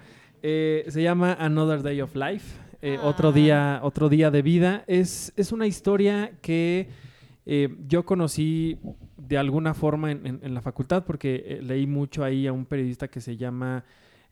[0.42, 2.56] Eh, se llama Another Day of Life.
[2.82, 3.32] eh, otro, Ah.
[3.32, 4.84] día, otro día de vida.
[4.86, 6.88] Es, es una historia que
[7.50, 8.78] eh, yo conocí
[9.16, 12.66] de alguna forma en, en- en la facultad porque eh, leí mucho ahí a un
[12.66, 13.84] periodista que se llama...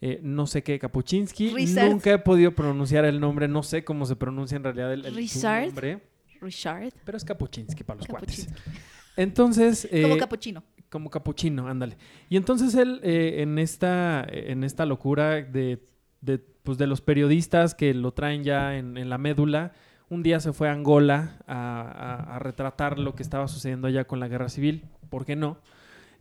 [0.02, 1.48] eh, no sé qué, Kapuczynski.
[1.54, 1.88] Richard.
[1.90, 5.12] Nunca he podido pronunciar el nombre, no sé cómo se pronuncia en realidad el, el
[5.12, 5.66] su Richard.
[5.66, 5.98] nombre.
[6.42, 6.92] Richard.
[7.04, 8.48] Pero es Kapuczynski para los cuates.
[9.16, 10.62] Entonces, Como capuchino.
[10.90, 11.96] como capuchino, ándale.
[12.28, 15.82] Y entonces él, en, esta, en esta locura de,
[16.20, 19.72] de, pues, de los periodistas que lo traen ya en, en la médula,
[20.08, 24.28] un día se fue a Angola a, retratar lo que estaba sucediendo allá con la
[24.28, 25.58] guerra civil, ¿por qué no?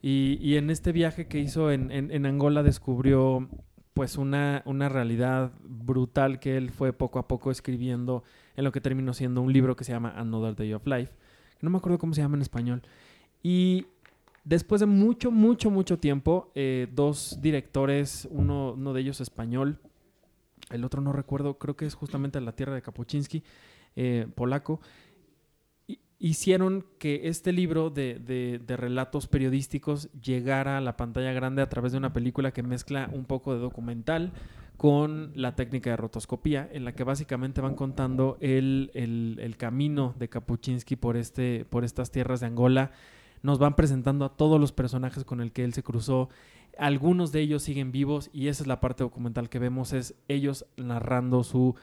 [0.01, 3.49] Y, en este viaje que hizo en, Angola descubrió
[3.93, 8.23] pues una, realidad brutal que él fue poco a poco escribiendo
[8.55, 11.13] en lo que terminó siendo un libro que se llama Another Day of Life.
[11.61, 12.81] No me acuerdo cómo se llama en español.
[13.41, 13.88] Y
[14.45, 19.79] Después de mucho, mucho, mucho tiempo, eh, dos directores, uno, uno de ellos español,
[20.69, 23.43] el otro no recuerdo, creo que es justamente La Tierra de Kapuczynski,
[23.96, 24.82] eh, polaco,
[25.88, 31.70] hi- hicieron que este libro de, de- relatos periodísticos llegara a la pantalla grande a
[31.70, 34.32] través de una película que mezcla un poco de documental
[34.78, 40.14] con la técnica de rotoscopía, en la que básicamente van contando el, el- el camino
[40.20, 42.91] de Kapuczynski por, este, por estas tierras de Angola.
[43.41, 46.30] Nos van presentando a todos los personajes con el que él se cruzó.
[46.78, 50.66] Algunos de ellos siguen vivos y esa es la parte documental que vemos, es ellos
[50.76, 51.76] narrando su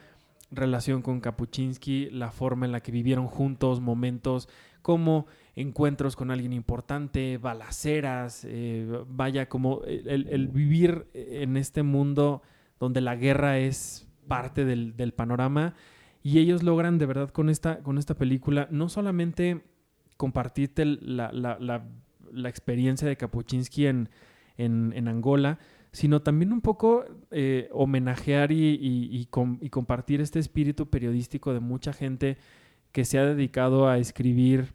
[0.53, 4.49] relación con Kapuczynski, la forma en la que vivieron juntos, momentos
[4.83, 5.27] como
[5.57, 12.43] encuentros con alguien importante, balaceras, eh, vaya, como el, vivir en este mundo
[12.81, 15.75] donde la guerra es parte del, panorama.
[16.23, 19.63] Y ellos logran de verdad con esta, con esta película no solamente
[20.17, 21.85] compartirte la- la-
[22.33, 24.09] la experiencia de Kapuczynski en,
[24.57, 25.59] en- en Angola,
[25.93, 31.53] sino también un poco eh, homenajear y, y- y com- y compartir este espíritu periodístico
[31.53, 32.39] de mucha gente
[32.93, 34.73] que se ha dedicado a escribir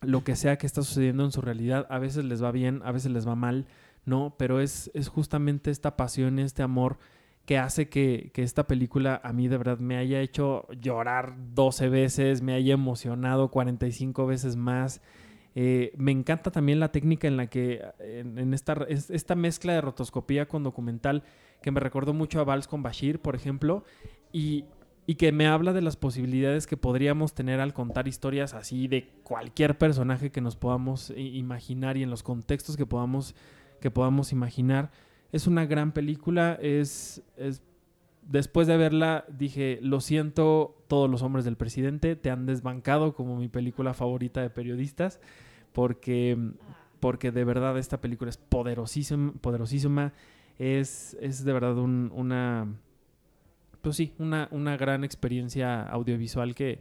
[0.00, 1.86] lo que sea que está sucediendo en su realidad.
[1.90, 3.66] A veces les va bien, a veces les va mal,
[4.04, 4.34] ¿no?
[4.38, 6.98] Pero es, es justamente esta pasión, este amor
[7.44, 11.88] que hace que, que esta película a mí de verdad me haya hecho llorar 12
[11.88, 15.00] veces, me haya emocionado 45 veces más.
[15.54, 19.80] Eh, me encanta también la técnica en la que, en, esta, es- esta mezcla de
[19.80, 21.22] rotoscopía con documental,
[21.62, 23.84] que me recordó mucho a Vals con Bashir, por ejemplo,
[24.32, 24.64] y,
[25.06, 29.08] y que me habla de las posibilidades que podríamos tener al contar historias así de
[29.24, 33.34] cualquier personaje que nos podamos i- imaginar y en los contextos que podamos,
[33.80, 34.90] que podamos imaginar.
[35.32, 37.62] Es una gran película, es, es
[38.28, 43.36] después de verla dije, lo siento, todos los hombres del presidente te han desbancado como
[43.36, 45.20] mi película favorita de periodistas,
[45.72, 46.38] porque,
[47.00, 50.12] porque de verdad esta película es poderosísima, poderosísima
[50.58, 52.66] es, es de verdad un- una,
[53.82, 56.80] pues sí, una, una gran experiencia audiovisual que,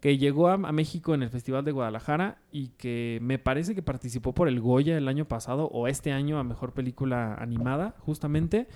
[0.00, 3.82] que llegó a, a México en el Festival de Guadalajara y que me parece que
[3.82, 8.66] participó por el Goya el año pasado o este año a Mejor Película Animada, justamente.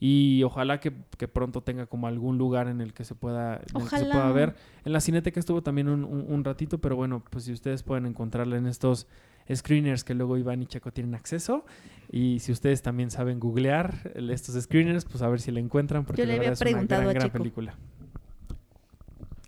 [0.00, 3.80] Y ojalá que, que pronto tenga como algún lugar en el que se pueda, en
[3.82, 4.54] el que se pueda ver.
[4.84, 8.06] En la Cineteca estuvo también un, un- un ratito, pero bueno, pues si ustedes pueden
[8.06, 9.06] encontrarla en estos
[9.52, 11.64] screeners que luego Iván y Checo tienen acceso.
[12.12, 16.22] Y si ustedes también saben googlear estos screeners, pues a ver si la encuentran, porque
[16.22, 17.74] Yo le la había verdad es una preguntado gran, a gran película.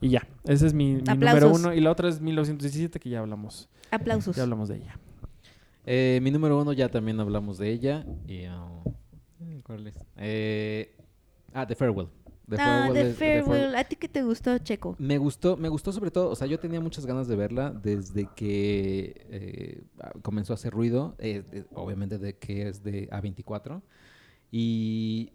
[0.01, 1.75] Y ya, ese es mi, mi número uno.
[1.75, 4.35] Y la otra es 1917, que ya hablamos, Aplausos.
[4.35, 4.99] ya hablamos de ella.
[5.87, 8.05] Eh, mi número uno ya también hablamos de ella.
[8.27, 8.67] Y, ah,
[9.65, 9.95] ¿Cuál es?
[10.17, 10.95] Eh,
[11.55, 12.09] ah, The Farewell.
[12.49, 13.75] The ah, Farewell The es- The Farewell.
[13.77, 14.97] ¿A ti qué te gustó, Checo?
[14.99, 18.29] Me gustó, me gustó sobre todo, o sea, yo tenía muchas ganas de verla desde
[18.35, 23.83] que eh, ah, comenzó a hacer ruido, eh, de- obviamente de que es de A24,
[24.51, 25.33] y,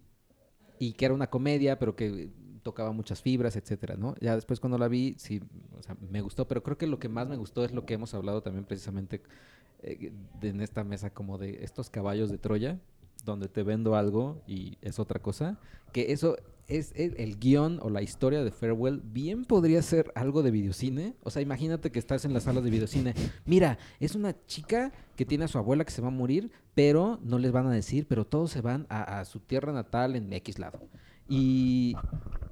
[0.80, 2.30] y que era una comedia, pero que
[2.64, 4.16] tocaba muchas fibras, etcétera, ¿no?
[4.20, 5.40] Ya después cuando la vi, sí,
[5.78, 7.94] o sea, me gustó, pero creo que lo que más me gustó es lo que
[7.94, 9.22] hemos hablado también precisamente
[9.84, 12.80] eh, de- en esta mesa, como de estos caballos de Troya,
[13.26, 15.58] donde te vendo algo y es otra cosa,
[15.92, 20.42] que eso es el, el guion o la historia de Farewell, bien podría ser algo
[20.42, 21.14] de videocine.
[21.24, 23.14] O sea, imagínate que estás en las salas de videocine.
[23.46, 27.20] Mira, es una chica que tiene a su abuela que se va a morir, pero
[27.24, 30.32] no les van a decir, pero todos se van a, a su tierra natal en
[30.34, 30.80] X lado.
[31.30, 31.96] Y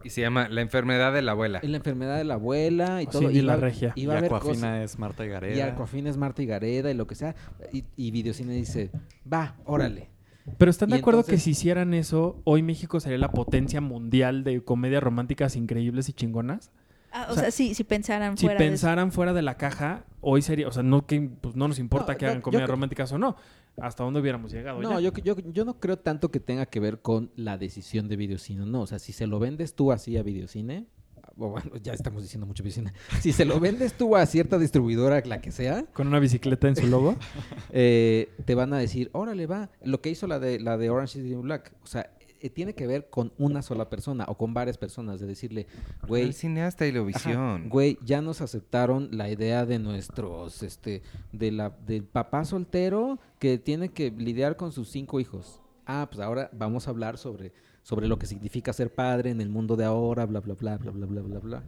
[0.03, 1.59] Y se llama La enfermedad de la abuela.
[1.63, 3.31] en la enfermedad de la abuela y Sí, todo.
[3.31, 3.93] y y la regia.
[3.95, 5.65] Y Y a Aquafina es Marta y y Gareda.
[5.67, 7.35] Aquafina es Marta y Gareda y lo que sea.
[7.71, 8.91] Y, y Videocine dice,
[9.31, 10.09] va, órale.
[10.57, 14.63] Pero ¿están de acuerdo que si hicieran eso, hoy México sería la potencia mundial de
[14.63, 16.71] comedias románticas increíbles y chingonas?
[17.11, 18.71] Ah, o, O sea, sea, si, si pensaran Si fuera de eso.
[18.71, 22.13] pensaran fuera de la caja, hoy sería, o sea, no que pues, no nos importa
[22.13, 23.35] No, que hagan yo comedias románticas o no,
[23.79, 24.81] hasta dónde hubiéramos llegado.
[24.81, 25.11] No, ya.
[25.11, 28.65] yo, yo, yo no creo tanto que tenga que ver con la decisión de Videocine.
[28.65, 30.87] No, o sea, si se lo vendes tú así a Videocine,
[31.35, 32.93] bueno, ya estamos diciendo mucho Videocine.
[33.21, 36.75] Si se lo vendes tú a cierta distribuidora, la que sea, Con una bicicleta en
[36.75, 37.15] su logo.
[37.71, 39.69] eh, te van a decir, órale, va.
[39.83, 41.73] Lo que hizo la de, la de Orange is the New Black.
[41.83, 42.11] O sea,
[42.43, 45.19] eh, tiene que ver con una sola persona o con varias personas.
[45.19, 45.65] De decirle,
[46.07, 47.69] güey, El cineasta y la visión.
[47.69, 53.57] Güey, ya nos aceptaron la idea de nuestros, este, de la, del papá soltero que
[53.57, 55.61] tiene que lidiar con sus cinco hijos.
[55.85, 57.53] Ah, pues ahora vamos a hablar sobre,
[57.83, 60.91] sobre lo que significa ser padre en el mundo de ahora, bla, bla, bla, bla,
[60.91, 61.63] bla, bla, bla, bla.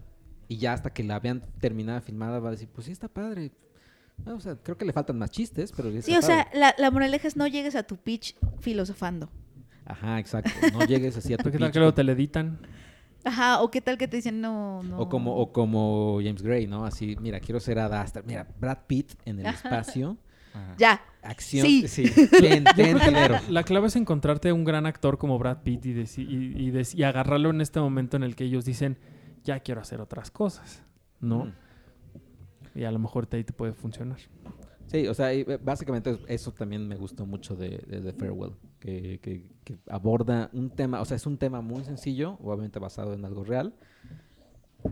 [0.48, 3.52] Y ya hasta que la vean terminada, filmada, va a decir, pues sí está padre.
[4.26, 6.74] Ah, o sea, creo que le faltan más chistes, pero sí está o sea, la,
[6.78, 9.30] la moraleja es no llegues a tu pitch filosofando.
[9.86, 10.52] Ajá, exacto.
[10.74, 12.60] No llegues así a tu ¿Qué tal que luego te le editan?
[13.24, 15.00] Ajá, o qué tal que te dicen no, no.
[15.00, 16.86] O como, o como James Gray, ¿no?
[16.86, 18.24] Así, mira, quiero ser Ad Astra.
[18.26, 19.58] Mira, Brad Pitt en el Ajá.
[19.64, 20.18] espacio.
[20.56, 20.76] Ajá.
[20.78, 21.02] Ya.
[21.22, 21.66] Acción.
[21.66, 21.88] Sí.
[21.88, 22.04] Sí.
[22.32, 23.36] Ten, ten dinero.
[23.50, 26.96] La clave es encontrarte un gran actor como Brad Pitt y, deci- y, y dec-
[26.96, 28.98] y agarrarlo en este momento en el que ellos dicen,
[29.44, 30.84] ya quiero hacer otras cosas,
[31.20, 31.46] ¿no?
[31.46, 31.54] Mm.
[32.80, 34.18] Y a lo mejor te- ahí te puede funcionar.
[34.88, 39.20] Sí, o sea, eh, básicamente eso también me gustó mucho de, de, The Farewell, que,
[39.22, 43.26] que- que aborda un tema, o sea, es un tema muy sencillo, obviamente basado en
[43.26, 43.74] algo real,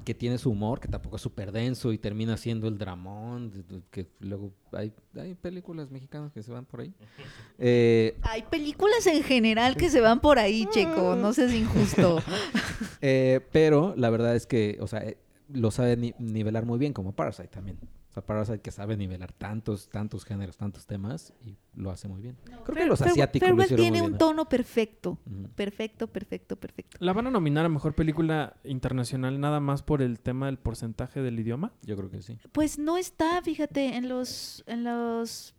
[0.04, 3.52] que tiene su humor, que tampoco es súper denso y termina siendo el dramón,
[3.92, 6.94] que luego hay, hay películas mexicanas que se van por ahí.
[7.60, 11.16] Eh, Hay películas en general que se van por ahí, Checo.
[11.16, 12.20] No seas injusto.
[13.06, 15.18] Eh, pero la verdad es que, o sea, eh,
[15.50, 17.78] lo sabe ni- nivelar muy bien, como Parasite también.
[18.14, 22.22] O sea, Parasite que sabe nivelar tantos, tantos géneros, tantos temas y lo hace muy
[22.22, 22.38] bien.
[22.64, 24.18] Creo que los asiáticos lo Farewell hicieron tiene muy un bien.
[24.20, 25.18] tono perfecto.
[25.56, 26.96] Perfecto, perfecto, perfecto.
[27.00, 31.22] ¿La van a nominar a Mejor Película Internacional nada más por el tema del porcentaje
[31.24, 31.74] del idioma?
[31.82, 32.38] Yo creo que sí.
[32.52, 35.56] Pues no está, fíjate, en los, en los,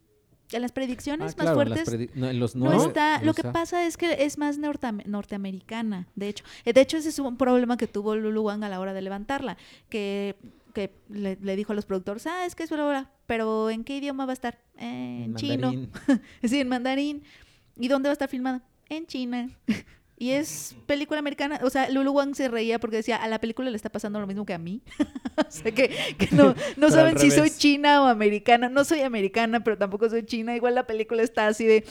[0.52, 2.10] en las predicciones Ah, más claro, en las fuertes.
[2.12, 4.60] predi- no, en los No, nueve está, no lo que pasa es que es más
[4.60, 6.44] norteam- norteamericana, de hecho.
[6.64, 9.02] Eh, De hecho, ese es un problema que tuvo Lulu Wang a la hora de
[9.02, 9.56] levantarla,
[9.88, 10.36] que,
[10.74, 13.96] que le, le dijo a los productores, ah, es que es hora, pero ¿en qué
[13.96, 14.58] idioma va a estar?
[14.76, 15.72] "Eh, en, En chino.
[16.44, 17.22] Sí, en mandarín.
[17.76, 18.62] ¿Y dónde va a estar filmada?
[18.90, 19.48] En China.
[20.16, 21.58] Y es película americana.
[21.64, 24.28] O sea, Lulu Wang se reía porque decía, a la película le está pasando lo
[24.28, 24.80] mismo que a mí.
[25.36, 28.68] o sea, que, que no, no saben si soy china o americana.
[28.68, 30.54] No soy americana, pero tampoco soy china.
[30.54, 31.84] Igual la película está así de...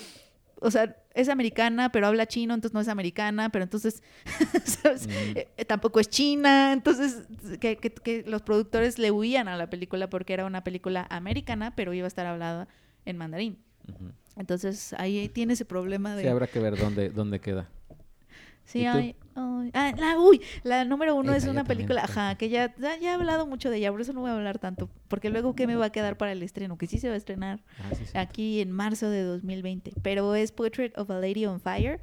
[0.63, 4.01] O sea, es americana, pero habla chino, entonces no es americana, pero entonces
[4.63, 5.07] ¿sabes?
[5.07, 5.11] Mm.
[5.37, 6.73] Eh, eh, tampoco es china.
[6.73, 7.23] Entonces,
[7.59, 11.75] que, que- que los productores le huían a la película porque era una película americana,
[11.75, 12.67] pero iba a estar hablada
[13.05, 13.57] en mandarín.
[14.35, 16.23] Entonces, ahí tiene ese problema de...
[16.23, 17.69] Sí, habrá que ver dónde, dónde queda.
[18.65, 19.71] Sí, ay, ay.
[19.73, 23.11] Ah, la, uy, la número uno Esa es una película, ajá, que ya, ya, ya
[23.11, 25.67] he hablado mucho de ella, por eso no voy a hablar tanto, porque luego qué
[25.67, 28.05] me va a quedar para el estreno, que sí se va a estrenar Ah, sí,
[28.05, 28.17] sí.
[28.17, 31.99] aquí en marzo de 2020, pero es Portrait of a Lady on Fire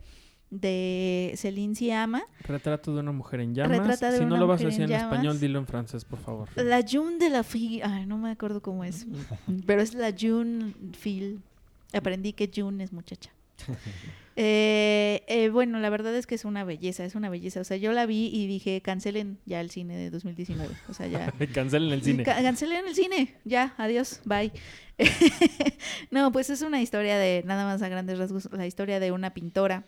[0.51, 3.99] de Celine Siama, Retrato de una mujer en llamas.
[4.01, 6.49] Si no lo vas a decir en español, dilo en francés, por favor.
[6.57, 9.07] la June de la Fille, ay, no me acuerdo cómo es,
[9.67, 11.41] pero es la June Phil,
[11.93, 13.31] aprendí que June es muchacha.
[14.37, 17.61] Eh, eh, bueno, la verdad es que es una belleza, es una belleza.
[17.61, 20.74] O sea, yo la vi y dije, cancelen ya el cine de 2019.
[20.89, 21.33] O sea, ya.
[21.55, 22.22] Cancelen el cine.
[22.22, 23.35] Ca- cancelen el cine.
[23.45, 24.53] Ya, adiós, bye.
[26.11, 29.33] no, pues es una historia de, nada más a grandes rasgos, la historia de una
[29.35, 29.85] pintora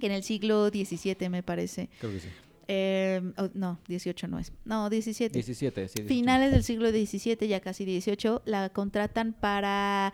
[0.00, 1.88] que en el siglo XVII, me parece.
[2.00, 2.28] Creo que sí.
[2.68, 4.52] eh, oh, no, 18 no es.
[4.64, 5.94] No, 17 17, sí.
[6.02, 6.08] 17.
[6.08, 10.12] finales del siglo XVII, ya casi XVIII, la contratan para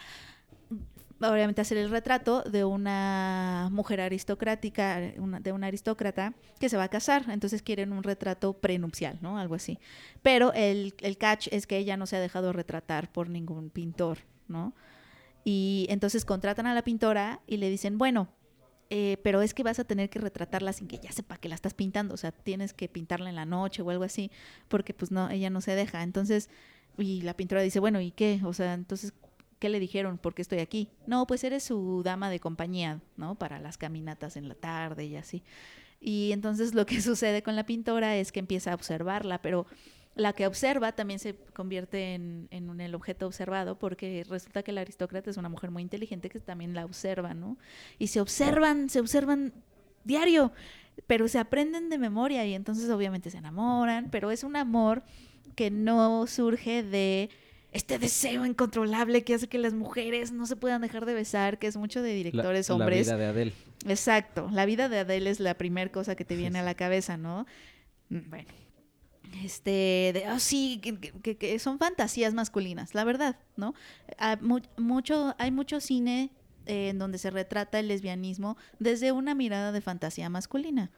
[1.21, 6.85] obviamente hacer el retrato de una mujer aristocrática, una- de una aristócrata que se va
[6.85, 9.39] a casar, entonces quieren un retrato prenupcial, ¿no?
[9.39, 9.79] Algo así.
[10.23, 14.19] Pero el, el catch es que ella no se ha dejado retratar por ningún pintor,
[14.47, 14.75] ¿no?
[15.45, 18.29] Y entonces contratan a la pintora y le dicen, bueno,
[18.91, 21.55] eh, pero es que vas a tener que retratarla sin que ella sepa que la
[21.55, 24.31] estás pintando, o sea, tienes que pintarla en la noche o algo así,
[24.69, 26.03] porque pues no, ella no se deja.
[26.03, 26.49] Entonces,
[26.97, 28.41] y la pintora dice, bueno, ¿y qué?
[28.45, 29.13] O sea, entonces,
[29.59, 30.19] ¿qué le dijeron?
[30.19, 30.89] ¿Por qué estoy aquí?
[31.07, 33.35] No, pues eres su dama de compañía, ¿no?
[33.35, 35.43] Para las caminatas en la tarde y así.
[36.01, 39.67] Y entonces lo que sucede con la pintora es que empieza a observarla, pero
[40.15, 44.81] la que observa también se convierte en, en el objeto observado porque resulta que la
[44.81, 47.57] aristócrata es una mujer muy inteligente que también la observa, ¿no?
[47.99, 49.53] Y se observan, se observan
[50.05, 50.53] diario,
[51.07, 55.03] pero se aprenden de memoria y entonces obviamente se enamoran, pero es un amor
[55.55, 57.31] que no surge de
[57.73, 61.67] este deseo incontrolable que hace que las mujeres no se puedan dejar de besar, que
[61.67, 63.07] es mucho de La- directores la hombres.
[63.07, 63.53] vida de Adele.
[63.87, 67.17] Exacto, la vida de Adele es la primera cosa que te viene a la cabeza,
[67.17, 67.47] ¿no?
[68.09, 68.49] Mm, Bueno,
[69.45, 73.75] este, de, ah, sí, que, que- que son fantasías masculinas, la verdad, ¿no?
[74.41, 76.31] Mu- mucho, hay mucho cine
[76.67, 80.91] eh, en donde se retrata el lesbianismo desde una mirada de fantasía masculina.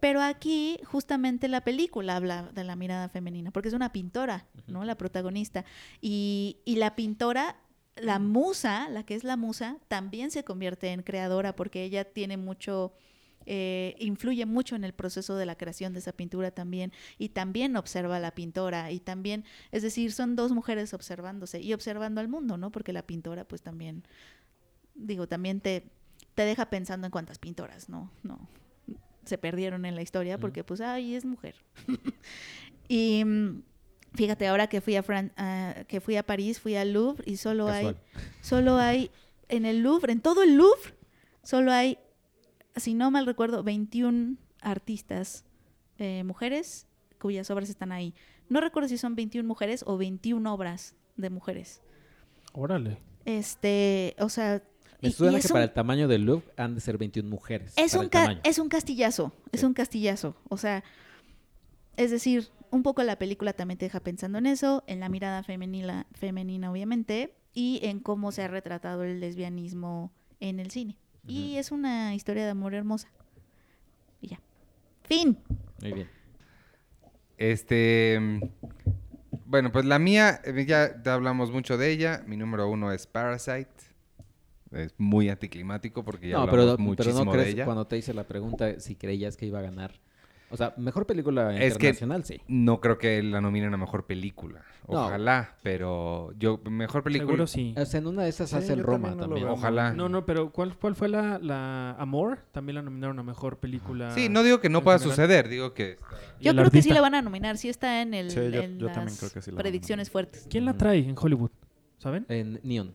[0.00, 4.84] Pero aquí, justamente la película habla de la mirada femenina, porque es una pintora, ¿no?
[4.84, 5.64] La protagonista.
[6.00, 7.56] Y, y la pintora,
[7.96, 12.36] la musa, la que es la musa, también se convierte en creadora, porque ella tiene
[12.36, 12.92] mucho,
[13.46, 17.76] eh, influye mucho en el proceso de la creación de esa pintura también, y también
[17.76, 22.28] observa a la pintora, y también, es decir, son dos mujeres observándose y observando al
[22.28, 22.70] mundo, ¿no?
[22.70, 24.04] Porque la pintora, pues también,
[24.94, 25.90] digo, también te,
[26.34, 28.10] te deja pensando en cuántas pintoras, ¿no?
[28.22, 28.48] No,
[29.26, 31.54] se perdieron en la historia porque pues ay es mujer
[32.88, 33.62] y mm,
[34.14, 37.36] fíjate ahora que fui a Fran- a- que fui a París fui al Louvre y
[37.36, 37.96] solo Casual.
[38.14, 39.10] hay solo hay
[39.48, 40.94] en el Louvre en todo el Louvre
[41.42, 41.98] solo hay
[42.76, 45.44] si no mal recuerdo 21 artistas
[45.98, 46.86] eh, mujeres
[47.20, 48.14] cuyas obras están ahí
[48.48, 51.80] no recuerdo si son 21 mujeres o 21 obras de mujeres
[52.56, 52.98] Órale.
[53.24, 54.62] Este, o sea...
[55.04, 57.72] Me suena que un- para el tamaño del Louvre han de ser 21 mujeres.
[57.76, 58.40] es un, el ca- tamaño.
[58.44, 59.66] es un castillazo, es Sí.
[59.66, 60.36] un castillazo.
[60.48, 60.82] O sea,
[61.96, 65.42] es decir, un poco la película también te deja pensando en eso, en la mirada
[65.42, 70.98] femenina, femenina obviamente, y en cómo se ha retratado el lesbianismo en el cine.
[71.26, 73.08] Y es una historia de amor hermosa.
[74.20, 74.40] Y ya.
[75.04, 75.38] Fin.
[75.80, 76.08] Muy bien.
[77.38, 78.18] Este.
[78.20, 78.40] mm,
[79.46, 82.24] Bueno, pues la mía, eh, ya, ya hablamos mucho de ella.
[82.26, 83.70] Mi número uno es Parasite.
[84.74, 87.64] Es muy anticlimático porque ya No, hablamos pero, pero muchísimo no de crees ella.
[87.64, 89.92] cuando te hice la pregunta si creías que iba a ganar.
[90.50, 92.40] O sea, mejor película Es que- internacional, sí.
[92.46, 94.62] No creo que la nominen a mejor película.
[94.88, 95.06] No.
[95.06, 97.28] Ojalá, pero yo, mejor película.
[97.28, 97.74] Seguro sí.
[97.76, 99.92] O sea, en una de esas Sí, hace el yo Roma también no Ojalá.
[99.94, 102.38] No, no, pero ¿cuál, cuál fue la, la Amor?
[102.52, 104.12] También la nominaron a mejor película.
[104.12, 105.16] Sí, no digo que no pueda general.
[105.16, 105.98] suceder, digo que.
[106.40, 108.78] Yo creo que sí la van a nominar, sí está en, el, Sí, yo- en
[108.78, 110.46] yo también las creo que sí la predicciones fuertes.
[110.48, 111.50] ¿Quién la trae en Hollywood?
[111.98, 112.26] ¿Saben?
[112.28, 112.92] En Neon.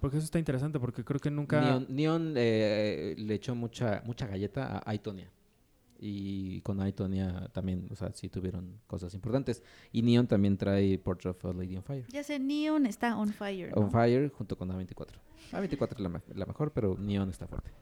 [0.00, 1.60] Porque eso está interesante, porque creo que nunca...
[1.60, 5.30] Neon, Neon, eh, le echó mucha, mucha galleta a Aitonia.
[6.00, 9.64] Y con Aitonia también, o sea, sí tuvieron cosas importantes.
[9.90, 12.06] Y Neon también trae Portrait of a Lady on Fire.
[12.08, 13.72] Ya sé, Neon está on fire.
[13.74, 13.82] ¿no?
[13.82, 15.08] On Fire junto con A24.
[15.50, 17.72] A24 es la, la mejor, pero Neon está fuerte.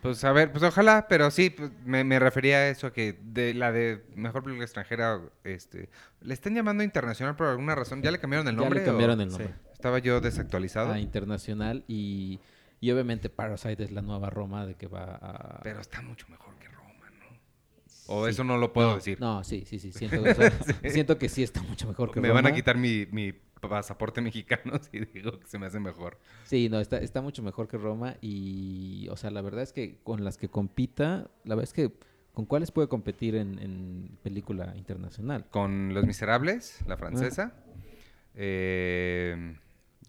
[0.00, 3.52] Pues a ver, pues ojalá, pero sí, pues, me, me refería a eso, que de
[3.52, 5.90] la de mejor película extranjera, este,
[6.22, 8.00] le están llamando internacional por alguna razón.
[8.00, 8.80] ¿Ya le cambiaron el Ya nombre?
[8.80, 9.54] le cambiaron o el nombre.
[9.76, 10.92] Estaba yo desactualizado.
[10.92, 12.40] A internacional y,
[12.80, 15.60] y obviamente Parasite es la nueva Roma de que va a...
[15.62, 17.26] Pero está mucho mejor que Roma, ¿no?
[18.14, 18.30] O Sí.
[18.30, 19.20] eso no lo puedo decir.
[19.20, 19.92] No, sí, sí, sí.
[19.92, 20.50] Siento, o sea,
[20.90, 22.56] siento que sí está mucho mejor que me van a Roma.
[22.56, 26.18] quitar mi, mi pasaporte mexicano si digo que se me hace mejor.
[26.44, 29.98] Sí, no, está, está mucho mejor que Roma y, o sea, la verdad es que
[30.02, 31.92] con las que compita, la verdad es que
[32.32, 35.44] ¿con cuáles puede competir en, en película internacional?
[35.50, 37.54] Con Los Miserables, la francesa.
[38.38, 39.56] Eh,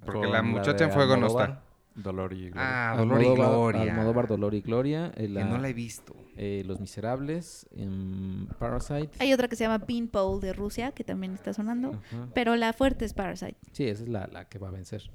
[0.06, 1.64] porque Con la muchacha en fuego no está.
[1.96, 2.92] Dolor y Gloria.
[2.94, 3.82] Ah, Dolor y Gloria.
[3.82, 5.12] Almodóvar, Dolor y Gloria.
[5.16, 6.16] eh, Que no la he visto.
[6.36, 9.10] eh, Los Miserables, em, Parasite.
[9.18, 11.94] Hay otra que se llama Beanpole de Rusia, que también está sonando.
[11.94, 12.28] Ajá.
[12.36, 13.58] Pero la fuerte es Parasite.
[13.72, 15.10] Sí, esa es la, la que va a vencer.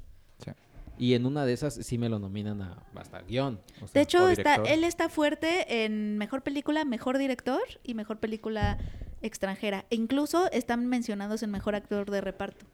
[0.44, 0.50] Sí.
[0.98, 3.60] Y en una de esas sí me lo nominan a hasta guion.
[3.80, 4.66] o De hecho, o está, director.
[4.68, 8.78] él está fuerte en mejor película, mejor director y mejor película
[9.22, 9.86] extranjera.
[9.90, 12.66] E incluso están mencionados en mejor actor de reparto.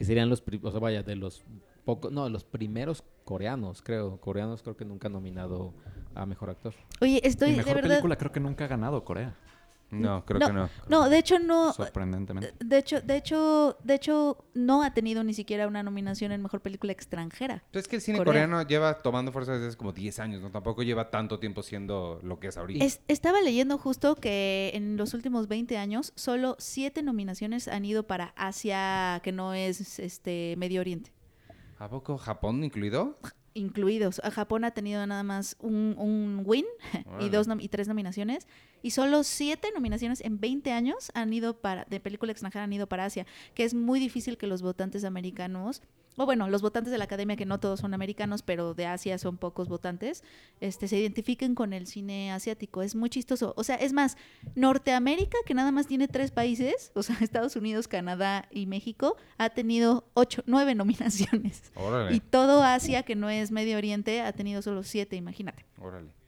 [0.00, 1.44] Que serían los, pri- o sea, vaya, de los
[1.84, 4.18] pocos, no, los primeros coreanos, creo.
[4.18, 5.74] Coreanos creo que nunca han nominado
[6.14, 6.72] a mejor actor.
[7.02, 7.90] Oye, estoy y de mejor verdad.
[7.90, 9.34] película creo que nunca ha ganado Corea.
[9.90, 10.68] No, creo no, que no.
[10.88, 11.72] No, de hecho no.
[11.72, 12.52] Sorprendentemente.
[12.64, 16.60] De hecho, de hecho, de hecho, no ha tenido ni siquiera una nominación en mejor
[16.60, 17.64] película extranjera.
[17.72, 18.32] Pues es que el cine Corea.
[18.32, 20.50] coreano lleva tomando fuerza desde hace como 10 años, ¿no?
[20.50, 22.84] Tampoco lleva tanto tiempo siendo lo que es ahorita.
[22.84, 28.06] Es- estaba leyendo justo que en los últimos 20 años solo siete nominaciones han ido
[28.06, 31.12] para Asia, que no es este Medio Oriente.
[31.78, 33.18] ¿A poco Japón incluido?
[33.54, 34.20] Incluidos.
[34.24, 36.64] A Japón ha tenido nada más un, un win
[37.20, 38.46] y dos y tres nominaciones
[38.82, 42.86] y solo siete nominaciones en 20 años han ido para de película extranjera han ido
[42.86, 45.82] para Asia, que es muy difícil que los votantes americanos
[46.16, 49.18] o bueno, los votantes de la academia que no todos son americanos, pero de Asia
[49.18, 50.22] son pocos votantes,
[50.60, 53.54] este se identifiquen con el cine asiático, es muy chistoso.
[53.56, 54.16] O sea, es más,
[54.54, 59.50] Norteamérica, que nada más tiene tres países, o sea, Estados Unidos, Canadá y México, ha
[59.50, 61.72] tenido ocho, nueve nominaciones.
[61.74, 62.14] Órale.
[62.14, 65.64] Y todo Asia, que no es Medio Oriente, ha tenido solo siete, imagínate.
[65.80, 66.19] Órale.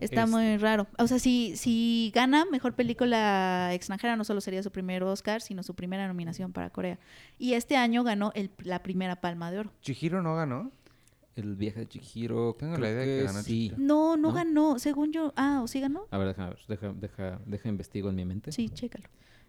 [0.00, 0.86] Está Este- muy raro.
[0.98, 5.62] O sea, si, si gana mejor película extranjera, no solo sería su primer Oscar, sino
[5.62, 6.98] su primera nominación para Corea.
[7.38, 9.72] Y este año ganó el- la primera palma de oro.
[9.82, 10.70] ¿Chihiro no ganó?
[11.36, 12.54] El viaje de Chihiro.
[12.58, 13.46] Tengo creo la idea que ganó sí.
[13.46, 13.76] Chihiro.
[13.78, 14.34] No, no, ¿No?
[14.34, 15.32] ganó, según yo.
[15.36, 16.06] Ah, ¿o sí ganó?
[16.10, 16.58] A ver, déjame ver.
[16.68, 18.50] Deja, deja, deja investigo en mi mente.
[18.52, 19.04] Sí, chécalo.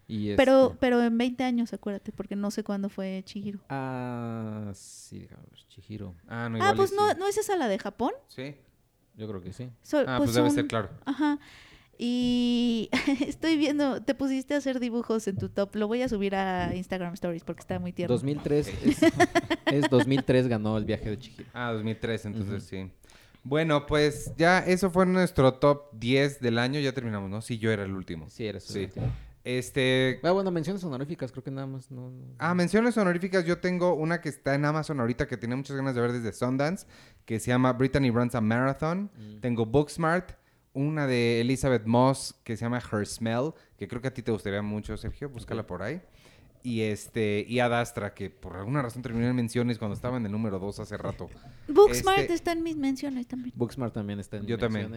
[0.08, 3.60] Y Pero, este- pero en 20 años, acuérdate, porque no sé cuándo fue Chihiro.
[3.70, 5.60] Ah, sí, déjame ver.
[5.68, 6.16] Chihiro.
[6.28, 7.16] Ah, no, Ah, igual y pues no, sí.
[7.20, 8.12] ¿no es esa la de Japón?
[8.28, 8.56] Sí.
[9.20, 9.70] Yo creo que sí.
[9.84, 10.90] So- Ah, pues, debe son- ser claro.
[11.06, 11.38] Ajá.
[12.02, 12.90] Y
[13.28, 15.76] estoy viendo, te pusiste a hacer dibujos en tu top.
[15.76, 18.14] Lo voy a subir a Instagram Stories porque está muy tierno.
[18.16, 19.00] 2003 es,
[19.66, 21.50] es 2003 ganó el viaje de Chihiro.
[21.54, 22.90] Ah, 2003, entonces sí.
[23.44, 26.80] Bueno, pues ya eso fue nuestro top 10 del año.
[26.80, 27.42] Ya terminamos, ¿no?
[27.42, 28.30] Sí, yo era el último.
[28.30, 28.80] Sí, eres Sí.
[28.80, 29.12] el último.
[29.58, 30.20] Este.
[30.24, 31.90] Ah, bueno, menciones honoríficas, creo que nada más.
[31.90, 33.46] No, no- Ah, menciones honoríficas.
[33.46, 36.34] Yo tengo una que está en Amazon ahorita que tenía muchas ganas de ver desde
[36.34, 36.86] Sundance,
[37.26, 39.10] que se llama Brittany Runs a Marathon.
[39.18, 39.40] Mm.
[39.40, 40.34] Tengo Booksmart,
[40.74, 44.32] una de Elizabeth Moss que se llama Her Smell, que creo que a ti te
[44.32, 45.30] gustaría mucho, Sergio.
[45.30, 46.00] Búscala por ahí.
[46.62, 50.26] Y este, y Ad Astra, que por alguna razón terminó en menciones cuando estaba en
[50.26, 51.30] el número 2 hace rato.
[51.70, 53.54] Booksmart Este- está en mis menciones también.
[53.56, 54.94] Booksmart también está en Yo también.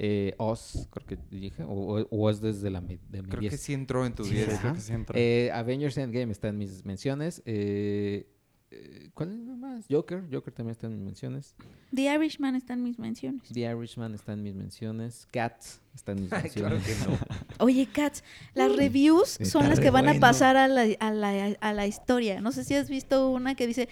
[0.00, 0.32] Menciones.
[0.32, 1.62] Eh, Oz, creo que dije.
[1.64, 3.50] O, o- o es desde la mi- de mi Creo 10.
[3.52, 4.46] que sí entró en tu Sí, 10.
[4.46, 4.60] ¿verdad?
[4.60, 4.92] Creo que sí.
[5.14, 7.42] Eh, Avengers Endgame está en mis menciones.
[7.44, 8.26] Eh,
[8.72, 9.84] eh, ¿Cuál es más?
[9.90, 10.22] Joker.
[10.32, 11.54] Joker también está en mis menciones.
[11.92, 13.48] The Irishman está en mis menciones.
[13.52, 15.26] The Irishman está en mis menciones.
[15.32, 17.04] Cats está en mis Ay, claro menciones.
[17.04, 17.18] que no.
[17.58, 18.22] Oye, Cats,
[18.54, 21.86] las reviews está son las que van a pasar a la, a, la, a la
[21.88, 22.40] historia.
[22.40, 23.88] No sé si has visto una que dice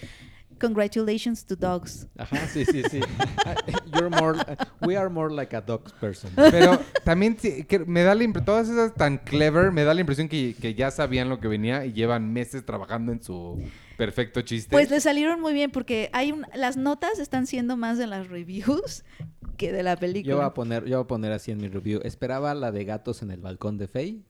[0.59, 2.06] Congratulations to dogs.
[2.16, 3.00] Ajá, sí, sí, sí.
[3.44, 3.54] Ah,
[3.94, 4.36] You're more,
[4.82, 6.30] we are more like a dog person.
[6.34, 10.00] Pero también sí, que me da la impresión, todas esas tan clever, me da la
[10.00, 13.62] impresión que, que ya sabían lo que venía y llevan meses trabajando en su
[13.96, 14.70] perfecto chiste.
[14.70, 18.28] Pues le salieron muy bien porque hay un, las notas están siendo más de las
[18.28, 19.04] reviews
[19.56, 20.30] que de la película.
[20.30, 22.00] Yo voy a poner, yo voy a poner así en mi review.
[22.04, 24.22] Esperaba la de gatos en el balcón de Faye,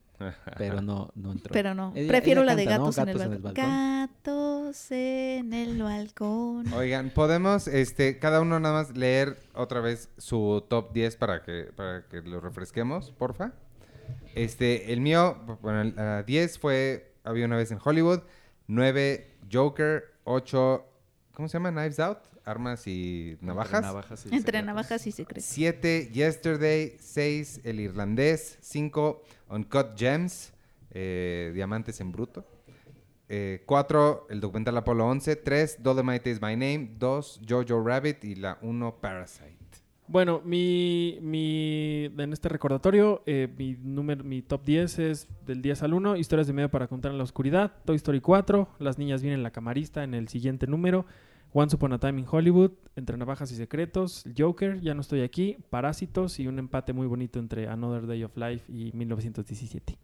[0.57, 1.51] pero no, no entró.
[1.51, 3.53] Pero no, Ella- prefiero ella la de gatos, en, el balcón.
[3.53, 6.73] Gatos en el balcón.
[6.73, 11.71] Oigan, podemos, este, cada uno nada más leer otra vez su top 10 para que,
[11.75, 13.53] para que lo refresquemos, porfa.
[14.35, 18.21] Este, el mío, bueno, el ah, 10 fue Había una vez en Hollywood,
[18.67, 20.85] 9 Joker, 8,
[21.33, 21.71] ¿cómo se llama?
[21.71, 23.81] Knives Out, armas y navajas.
[23.81, 25.45] Navajas y Entre navajas y secretos.
[25.45, 30.53] 7 Yesterday, 6 El Irlandés, 5 Uncut Gems,
[30.91, 32.45] eh, Diamantes en Bruto.
[33.65, 38.57] 4 el documental Apolo 11, 3 Dolomite is My Name, 2 Jojo Rabbit y la
[38.63, 39.59] 1 Parasite.
[40.09, 45.83] Bueno, mi, mi, en este recordatorio, eh, mi, número, mi top 10 es del 10
[45.83, 49.21] al 1, Historias de Medio para Contar en la Oscuridad, Toy Story 4, Las Niñas
[49.21, 51.05] Vienen la Camarista en el siguiente número,
[51.53, 55.57] Once Upon a Time in Hollywood, Entre Navajas y Secretos, Joker, Ya no estoy aquí,
[55.69, 59.97] Parásitos y un empate muy bonito entre Another Day of Life y 1917.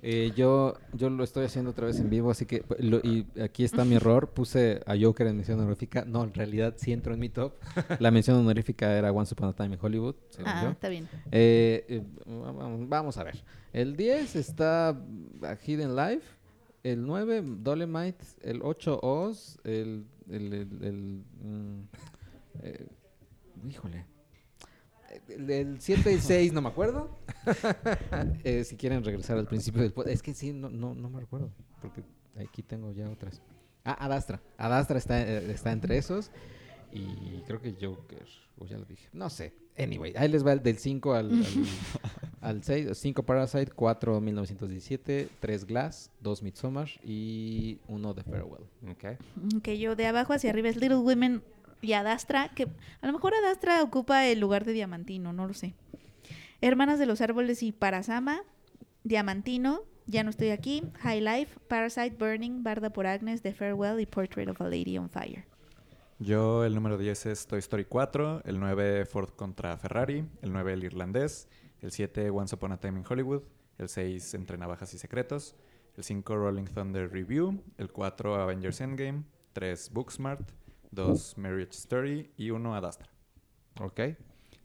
[0.00, 3.64] Eh, yo, yo lo estoy haciendo otra vez en vivo, así que lo- y aquí
[3.64, 4.30] está mi error.
[4.30, 6.04] Puse a Joker en mención honorífica.
[6.04, 7.54] No, en realidad sí entró en mi top.
[8.00, 10.70] La mención honorífica era Once Upon a Time in Hollywood, según Ah, yo.
[10.70, 11.08] está bien.
[11.32, 13.42] Eh, eh, vamos, vamos a ver.
[13.72, 16.24] El 10 está a Hidden Life.
[16.84, 18.24] El 9, Dolemite.
[18.42, 19.58] El 8, Oz.
[19.64, 20.04] El.
[20.30, 21.80] El, el- el, mm,
[22.62, 22.86] eh,
[23.68, 24.04] híjole.
[25.28, 27.18] El, el 7 y 6, no me acuerdo.
[28.44, 29.92] Eh, si quieren regresar al principio del.
[30.06, 31.50] Es que sí, no, no, no me recuerdo.
[31.80, 32.02] Porque
[32.36, 33.40] aquí tengo ya otras.
[33.84, 34.42] Ah, Adastra.
[34.58, 36.30] Adastra está, eh, está entre esos.
[36.92, 38.26] Y creo que Joker.
[38.58, 39.08] O ya lo dije.
[39.12, 39.54] No sé.
[39.78, 41.44] Anyway, ahí les va el del 5 al, al,
[42.40, 42.98] al 6.
[42.98, 48.64] 5 Parasite, 4 1917, 3 Glass, 2 Midsommar y 1 The Farewell.
[48.90, 49.62] Ok.
[49.62, 51.42] Que yo de abajo hacia arriba es Little Women
[51.80, 52.68] y Adastra, que
[53.00, 55.74] a lo mejor Adastra ocupa el lugar de Diamantino, no lo sé.
[56.60, 58.42] Hermanas de los Árboles y Parasama,
[59.04, 64.06] Diamantino, Ya no estoy aquí, High Life, Parasite, Burning, Barda por Agnes, The Farewell y
[64.06, 65.44] Portrait of a Lady on Fire.
[66.20, 70.72] Yo el número 10 es Toy Story 4, el 9 Ford contra Ferrari, el 9
[70.72, 71.46] El Irlandés,
[71.80, 73.42] el 7 Once Upon a Time in Hollywood,
[73.78, 75.54] el 6 Entre Navajas y Secretos,
[75.96, 80.50] el 5 Rolling Thunder Review, el 4 Avengers Endgame, 3 Booksmart,
[80.90, 83.08] 2 Marriage Story y 1 Adastra.
[83.80, 84.00] Ok.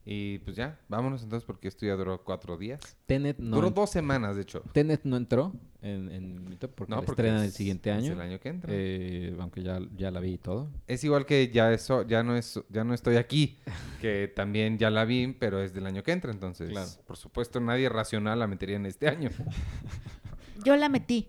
[0.05, 2.97] Y pues ya, vámonos entonces porque esto ya duró cuatro días.
[3.05, 4.61] Tenet no, duró dos semanas, de hecho.
[4.73, 5.53] Tenet no entró
[5.83, 8.13] en, en mi top porque No, la porque estrenan el es- siguiente es año.
[8.13, 8.69] el año que entra.
[8.73, 10.69] Eh, aunque ya, ya la vi y todo.
[10.87, 13.57] Es igual que ya eso, ya no es, ya no estoy aquí,
[14.01, 16.89] que también ya la vi, pero es del año que entra, entonces, Claro.
[17.05, 19.29] por supuesto, nadie racional la metería en este año.
[20.65, 21.27] Yo la metí.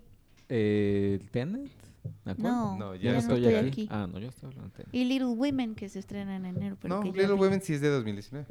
[0.48, 1.70] Eh, ¿Tenet?
[2.38, 3.88] No, No, Ya no estoy, aquí.
[3.90, 4.94] Ah, no, yo estoy hablando de Tenet.
[4.94, 6.76] Y Little Women, que se estrena en enero.
[6.80, 7.40] Pero no, que Little vi.
[7.40, 8.46] Women sí es de 2019.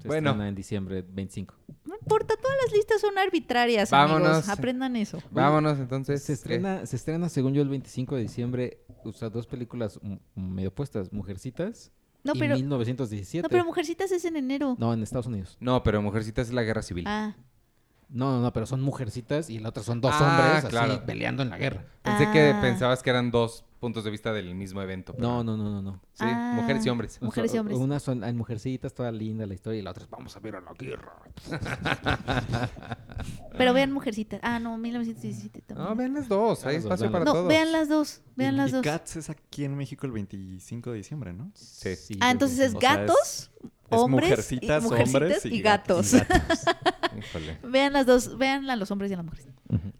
[0.00, 0.30] Se Bueno.
[0.30, 1.54] estrena en diciembre 25.
[1.84, 4.28] No importa, todas las listas son arbitrarias, Vámonos.
[4.28, 4.48] amigos.
[4.48, 5.22] Aprendan eso.
[5.30, 6.22] Vámonos entonces.
[6.22, 8.80] Se estrena, se estrena, según yo, el 25 de diciembre.
[9.04, 9.98] O sea, dos películas
[10.34, 11.12] medio opuestas.
[11.12, 11.92] Mujercitas
[12.24, 13.42] No, y pero, 1917.
[13.42, 14.76] no, pero Mujercitas es en enero.
[14.78, 15.56] No, en Estados Unidos.
[15.60, 17.04] No, pero Mujercitas es la guerra civil.
[17.06, 17.36] Ah,
[18.08, 21.42] No, no, no, pero son mujercitas y la otra son dos Ah, hombres así peleando
[21.42, 21.84] en la guerra.
[22.02, 22.60] Pensé que Ah.
[22.60, 25.12] pensabas que eran dos puntos de vista del mismo evento.
[25.12, 26.00] pero- No, no, no, no, no.
[26.14, 26.52] Sí, Ah.
[26.54, 27.20] mujeres y hombres.
[27.20, 27.76] Mujeres y hombres.
[27.78, 30.56] Unas son hay mujercitas, toda linda la historia, y la otra es vamos a ver
[30.56, 31.12] a la guerra.
[33.58, 34.40] pero vean Mujercitas.
[34.42, 35.88] Ah, no, 1917 también.
[35.88, 36.64] No, vean las dos.
[36.66, 37.48] Hay espacio para No, todos.
[37.48, 38.20] vean las dos.
[38.36, 38.82] Vean y, las y dos.
[38.82, 41.50] Cats es aquí en México el 25 de diciembre, ¿no?
[41.54, 42.18] Sí.
[42.20, 46.12] Ah, entonces es O sea, gatos, es hombres, mujercitas, y, mujercitas hombres y, y gatos.
[47.62, 49.46] vean las dos, vean a los hombres y a las mujeres.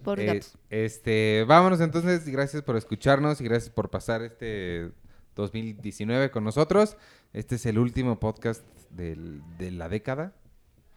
[0.03, 0.57] Por Eh, gatos.
[0.71, 2.27] este, vámonos entonces.
[2.29, 4.93] Gracias por escucharnos y gracias por pasar este
[5.35, 6.97] 2019 con nosotros.
[7.33, 10.33] Este es el último podcast del- de la década.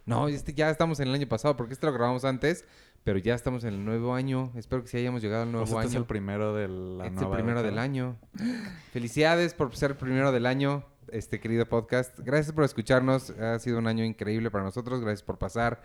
[0.05, 2.65] No, este ya estamos en el año pasado porque este lo grabamos antes,
[3.03, 4.51] pero ya estamos en el nuevo año.
[4.55, 5.99] Espero que sí hayamos llegado al O nuevo sea, este es año.
[6.01, 7.69] el primero de la Este es el primero década.
[7.69, 8.17] del año.
[8.93, 10.83] Felicidades por ser el primero del año,
[11.13, 12.19] este querido podcast.
[12.19, 13.31] Gracias por escucharnos.
[13.31, 15.01] Ha sido un año increíble para nosotros.
[15.01, 15.81] Gracias por pasar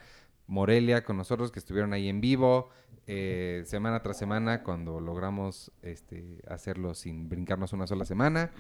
[0.47, 2.71] Morelia con nosotros, que estuvieron ahí en vivo,
[3.07, 8.51] eh, semana tras semana, cuando logramos este, hacerlo sin brincarnos una sola semana.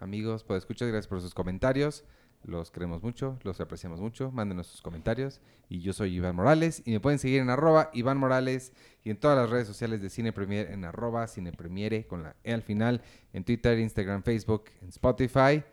[0.00, 2.04] Amigos, pues escuchas, gracias por sus comentarios.
[2.44, 4.30] Los queremos mucho, los apreciamos mucho.
[4.30, 5.40] Mándenos sus comentarios.
[5.68, 6.82] Y yo soy Iván Morales.
[6.84, 8.72] Y me pueden seguir en arroba Iván Morales
[9.02, 12.36] y en todas las redes sociales de Cine Premier en arroba Cine Premiere con la
[12.44, 13.02] E al final.
[13.32, 15.64] En Twitter, Instagram, Facebook, en Spotify.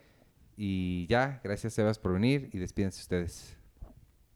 [0.57, 3.57] Y ya, gracias Sebas por venir y despídense ustedes.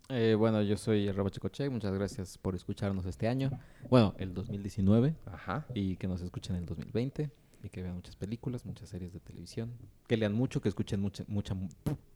[0.10, 1.70] Eh, bueno, yo soy arroba Chicoche.
[1.70, 3.52] Muchas gracias por escucharnos este año.
[3.90, 5.16] Bueno, el 2019.
[5.28, 5.66] Ajá.
[5.76, 7.30] Y que nos escuchen en el 2020.
[7.64, 9.72] Y que vean muchas películas, muchas series de televisión.
[10.08, 11.68] Que lean mucho, que escuchen mucha, mucha, mu-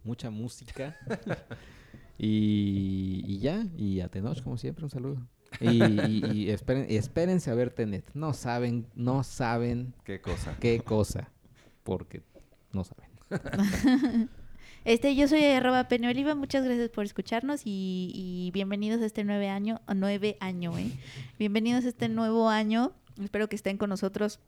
[0.04, 0.98] mucha música.
[2.18, 3.66] y, y ya.
[3.78, 5.18] Y a Tenoch, como siempre, un saludo.
[5.60, 8.10] Y, y- y esperen, y espérense a ver Tenet.
[8.14, 10.58] No saben, no saben Qué cosa.
[10.60, 11.30] qué cosa.
[11.84, 12.24] Porque
[12.72, 13.10] no saben.
[14.86, 19.48] Este, yo soy arroba Penoliva, muchas gracias por escucharnos y, y bienvenidos a este nueve
[19.48, 20.92] año, nueve año, ¿eh?
[21.40, 22.92] Bienvenidos a este nuevo año.
[23.24, 24.42] Espero que estén con nosotros,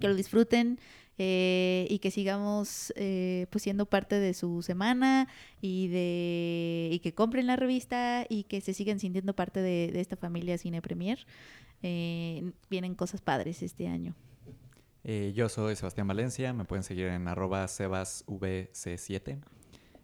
[0.00, 0.80] que lo disfruten
[1.18, 5.28] eh, y que sigamos eh, pues siendo parte de su semana
[5.60, 10.00] y de y que compren la revista y que se sigan sintiendo parte de, de
[10.00, 11.26] esta familia Cine Premier.
[11.82, 14.14] Eh, vienen cosas padres este año.
[15.08, 19.38] Eh, yo soy Sebastián Valencia, me pueden seguir en arroba sebasvc7.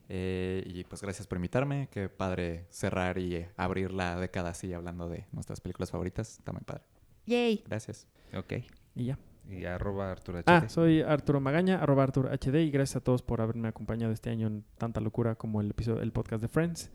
[0.08, 4.72] Eh, y pues gracias por invitarme, qué padre cerrar y eh, abrir la década así
[4.72, 6.84] hablando de nuestras películas favoritas, está muy padre.
[7.26, 7.64] Yay.
[7.66, 8.06] Gracias.
[8.36, 8.52] Ok.
[8.94, 9.18] Y ya.
[9.50, 10.68] Y arroba Arturo Ah, HT.
[10.70, 14.46] soy Arturo Magaña, arroba Arturo HD, y gracias a todos por haberme acompañado este año
[14.46, 16.90] en tanta locura como el episodio, el podcast de Friends,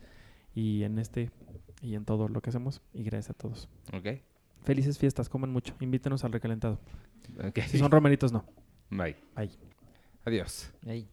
[0.55, 1.29] y en este,
[1.81, 3.67] y en todo lo que hacemos, y gracias a todos.
[3.93, 4.21] Ok.
[4.63, 6.79] Felices fiestas, coman mucho, invítenos al recalentado.
[7.49, 7.63] Okay.
[7.67, 8.45] Si son romeritos, no.
[8.89, 9.15] Bye.
[9.35, 9.51] Bye.
[10.25, 10.71] Adiós.
[10.83, 11.07] Bye.